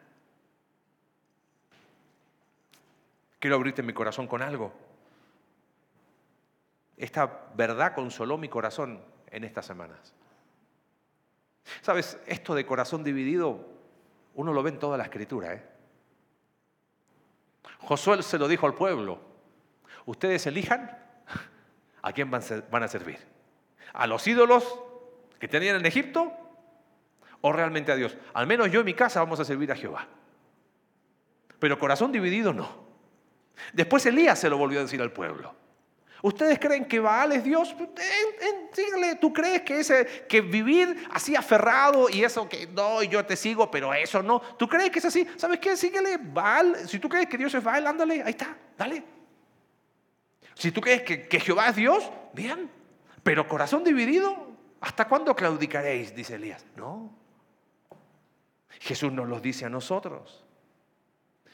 [3.39, 4.73] Quiero abrirte mi corazón con algo.
[6.97, 10.15] Esta verdad consoló mi corazón en estas semanas.
[11.83, 13.74] Sabes, esto de corazón dividido
[14.35, 15.55] uno lo ve en toda la escritura.
[15.55, 15.63] ¿eh?
[17.81, 19.21] Josué se lo dijo al pueblo.
[20.07, 20.99] Ustedes elijan
[22.03, 23.19] a quién van a servir.
[23.93, 24.81] ¿A los ídolos
[25.39, 26.33] que tenían en Egipto
[27.41, 28.17] o realmente a Dios?
[28.35, 30.07] Al menos yo en mi casa vamos a servir a Jehová.
[31.59, 32.85] Pero corazón dividido no.
[33.73, 35.55] Después Elías se lo volvió a decir al pueblo.
[36.23, 37.75] ¿Ustedes creen que Baal es Dios?
[38.73, 43.37] Síguele, tú crees que, ese, que vivir así aferrado y eso que no, yo te
[43.37, 44.41] sigo, pero eso no.
[44.41, 45.27] ¿Tú crees que es así?
[45.37, 45.77] ¿Sabes qué?
[45.77, 46.89] Síguele, Baal.
[46.89, 49.05] Si tú crees que Dios es Baal, ándale, ahí está, dale.
[50.55, 52.71] Si tú crees que, que Jehová es Dios, bien.
[53.23, 54.49] Pero corazón dividido,
[54.81, 56.15] ¿hasta cuándo claudicaréis?
[56.15, 56.65] Dice Elías.
[56.77, 57.13] No.
[58.81, 60.45] Jesús nos lo dice a nosotros.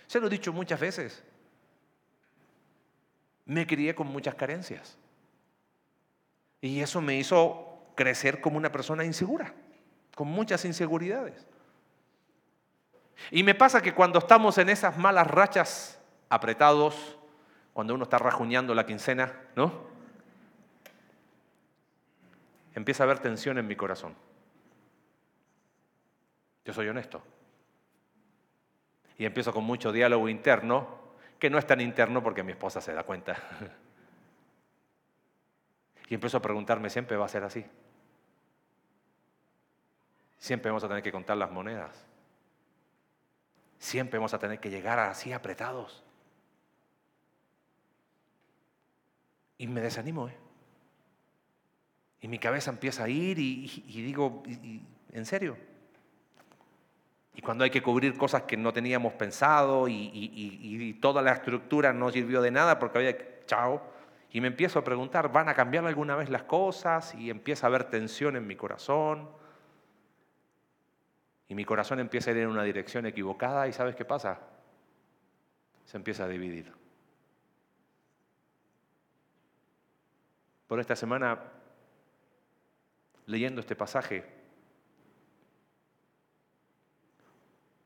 [0.06, 1.24] Se lo he dicho muchas veces
[3.50, 4.96] me crié con muchas carencias.
[6.60, 9.52] Y eso me hizo crecer como una persona insegura,
[10.14, 11.48] con muchas inseguridades.
[13.32, 17.18] Y me pasa que cuando estamos en esas malas rachas, apretados,
[17.72, 19.72] cuando uno está rajuñando la quincena, ¿no?
[22.76, 24.14] Empieza a haber tensión en mi corazón.
[26.64, 27.20] Yo soy honesto.
[29.18, 30.99] Y empiezo con mucho diálogo interno
[31.40, 33.36] que no es tan interno porque mi esposa se da cuenta.
[36.08, 37.64] Y empiezo a preguntarme, ¿siempre va a ser así?
[40.38, 42.04] Siempre vamos a tener que contar las monedas.
[43.78, 46.02] Siempre vamos a tener que llegar así apretados.
[49.56, 50.36] Y me desanimo, ¿eh?
[52.22, 54.42] Y mi cabeza empieza a ir y, digo,
[55.12, 55.56] ¿en serio?
[57.34, 62.10] Y cuando hay que cubrir cosas que no teníamos pensado y, toda la estructura no
[62.10, 63.82] sirvió de nada porque había, chao,
[64.32, 67.14] y me empiezo a preguntar, ¿van a cambiar alguna vez las cosas?
[67.14, 69.28] Y empieza a haber tensión en mi corazón.
[71.48, 74.40] Y mi corazón empieza a ir en una dirección equivocada y ¿sabes qué pasa?
[75.84, 76.72] Se empieza a dividir.
[80.68, 81.40] Por esta semana
[83.26, 84.24] leyendo este pasaje,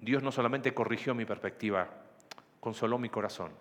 [0.04, 1.88] Dios no solamente corrigió mi perspectiva,
[2.60, 3.52] consoló mi corazón.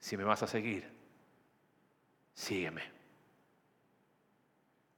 [0.00, 0.90] Si me vas a seguir,
[2.32, 2.82] sígueme.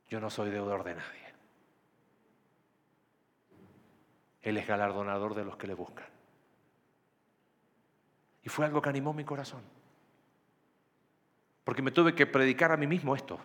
[0.09, 1.21] Yo no soy deudor de nadie.
[4.43, 6.07] Él es galardonador de los que le buscan.
[8.45, 9.63] Y fue algo que animó mi corazón.
[11.65, 13.41] Porque me tuve que predicar a mí mismo esto.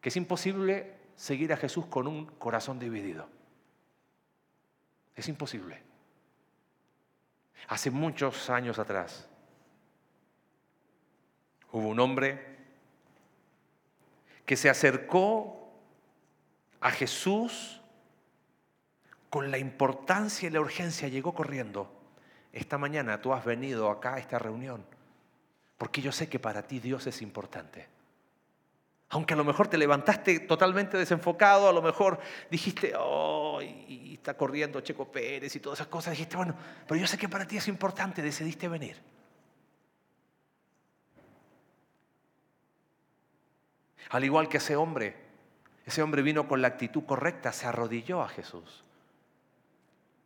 [0.00, 3.35] Que es imposible seguir a Jesús con un corazón dividido.
[5.16, 5.82] Es imposible.
[7.68, 9.26] Hace muchos años atrás
[11.72, 12.56] hubo un hombre
[14.44, 15.72] que se acercó
[16.80, 17.80] a Jesús
[19.30, 21.92] con la importancia y la urgencia, llegó corriendo.
[22.52, 24.84] Esta mañana tú has venido acá a esta reunión
[25.78, 27.86] porque yo sé que para ti Dios es importante.
[29.10, 32.18] Aunque a lo mejor te levantaste totalmente desenfocado, a lo mejor
[32.50, 36.56] dijiste, oh, y está corriendo Checo Pérez y todas esas cosas, dijiste, bueno,
[36.88, 38.96] pero yo sé que para ti es importante, decidiste venir.
[44.10, 45.16] Al igual que ese hombre,
[45.84, 48.84] ese hombre vino con la actitud correcta, se arrodilló a Jesús.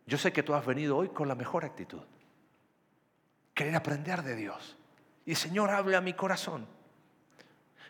[0.06, 2.02] Yo sé que tú has venido hoy con la mejor actitud.
[3.54, 4.76] Querer aprender de Dios.
[5.26, 6.66] Y Señor, hable a mi corazón.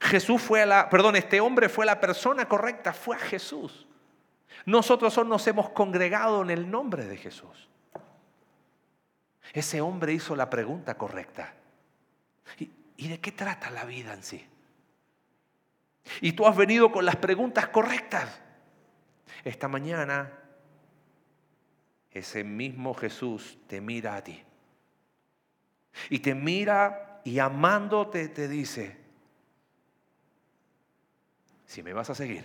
[0.01, 3.86] Jesús fue a la, perdón, este hombre fue la persona correcta, fue a Jesús.
[4.64, 7.68] Nosotros hoy nos hemos congregado en el nombre de Jesús.
[9.53, 11.55] Ese hombre hizo la pregunta correcta.
[12.59, 14.46] ¿Y, ¿Y, de qué trata la vida en sí?
[16.20, 18.40] Y tú has venido con las preguntas correctas.
[19.44, 20.32] Esta mañana,
[22.11, 24.42] ese mismo Jesús te mira a ti.
[26.09, 28.99] Y te mira y amándote te dice,
[31.71, 32.45] si me vas a seguir,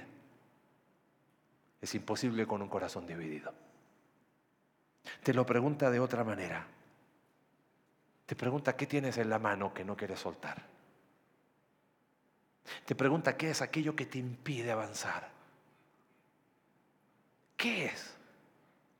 [1.81, 3.51] es imposible con un corazón dividido.
[5.23, 6.67] Te lo pregunta de otra manera.
[8.27, 10.61] Te pregunta qué tienes en la mano que no quieres soltar.
[12.85, 15.27] Te pregunta qué es aquello que te impide avanzar.
[17.57, 18.13] ¿Qué es?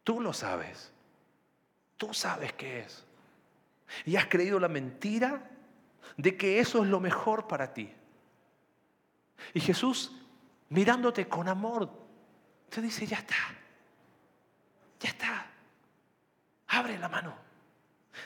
[0.03, 0.91] Tú lo sabes.
[1.97, 3.05] Tú sabes qué es.
[4.05, 5.51] Y has creído la mentira
[6.17, 7.93] de que eso es lo mejor para ti.
[9.55, 10.11] Y Jesús,
[10.67, 11.89] mirándote con amor,
[12.69, 13.35] te dice, ya está,
[14.99, 15.47] ya está,
[16.67, 17.33] abre la mano,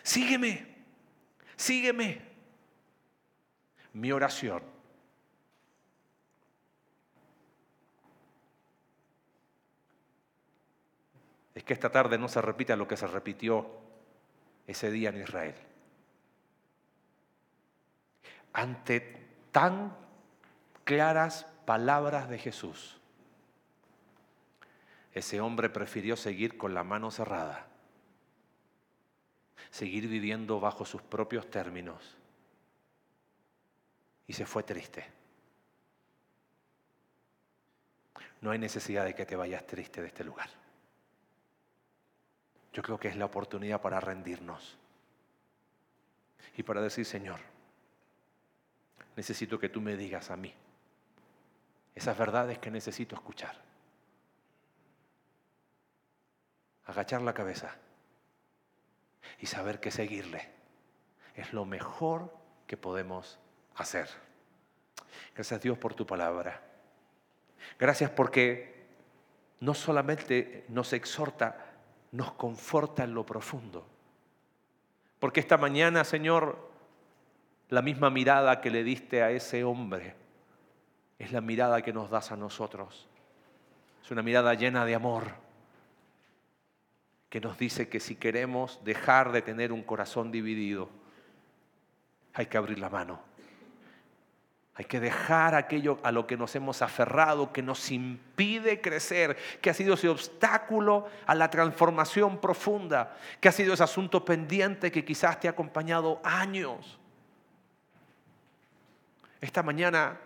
[0.02, 0.76] sígueme,
[1.56, 2.28] sígueme.
[3.94, 4.64] Mi oración
[11.54, 13.70] es que esta tarde no se repita lo que se repitió
[14.66, 15.56] ese día en Israel.
[18.54, 20.09] Ante tan
[20.90, 22.98] claras palabras de Jesús,
[25.14, 27.68] ese hombre prefirió seguir con la mano cerrada,
[29.70, 32.18] seguir viviendo bajo sus propios términos
[34.26, 35.06] y se fue triste.
[38.42, 40.50] No hay necesidad de que te vayas triste de este lugar.
[42.74, 44.76] Yo creo que es la oportunidad para rendirnos
[46.58, 47.42] y para decir, Señor,
[49.16, 50.52] necesito que tú me digas a mí
[51.96, 53.56] esas verdades que necesito escuchar.
[56.86, 57.76] Agachar la cabeza
[59.40, 60.50] y saber que seguirle
[61.36, 62.34] es lo mejor
[62.68, 63.40] que podemos
[63.76, 64.10] hacer.
[65.36, 66.62] Gracias Dios por tu palabra.
[67.78, 68.88] Gracias porque
[69.60, 71.74] no solamente nos exhorta,
[72.12, 73.88] nos conforta en lo profundo.
[75.20, 76.70] Porque esta mañana, Señor,
[77.70, 80.16] la misma mirada que le diste a ese hombre,
[81.20, 83.08] es la mirada que nos das a nosotros.
[84.04, 85.34] Es una mirada llena de amor
[87.30, 90.90] que nos dice que si queremos dejar de tener un corazón dividido,
[92.34, 93.20] hay que abrir la mano.
[94.76, 99.70] Hay que dejar aquello a lo que nos hemos aferrado, que nos impide crecer, que
[99.70, 105.04] ha sido ese obstáculo a la transformación profunda, que ha sido ese asunto pendiente que
[105.04, 106.98] quizás te ha acompañado años.
[109.42, 110.18] Esta mañana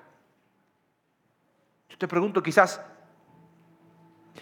[2.03, 2.81] te pregunto, quizás,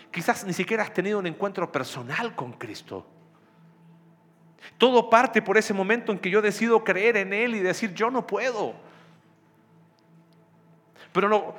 [0.09, 3.05] quizás ni siquiera has tenido un encuentro personal con Cristo.
[4.79, 8.09] Todo parte por ese momento en que yo decido creer en Él y decir, yo
[8.09, 8.73] no puedo.
[11.11, 11.53] Pero no,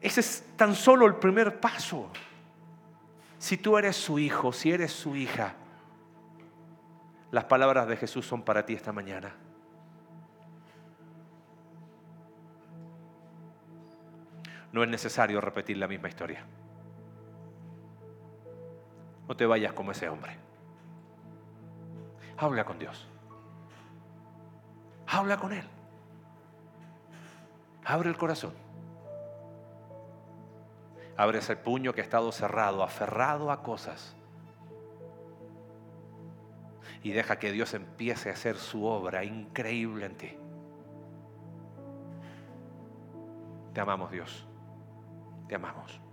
[0.00, 2.10] ese es tan solo el primer paso.
[3.38, 5.54] Si tú eres su hijo, si eres su hija,
[7.30, 9.32] las palabras de Jesús son para ti esta mañana.
[14.72, 16.44] No es necesario repetir la misma historia.
[19.28, 20.36] No te vayas como ese hombre.
[22.36, 23.06] Habla con Dios.
[25.06, 25.66] Habla con Él.
[27.84, 28.54] Abre el corazón.
[31.16, 34.16] Abre ese puño que ha estado cerrado, aferrado a cosas.
[37.02, 40.38] Y deja que Dios empiece a hacer su obra increíble en ti.
[43.74, 44.49] Te amamos Dios.
[45.50, 46.09] Te amamos.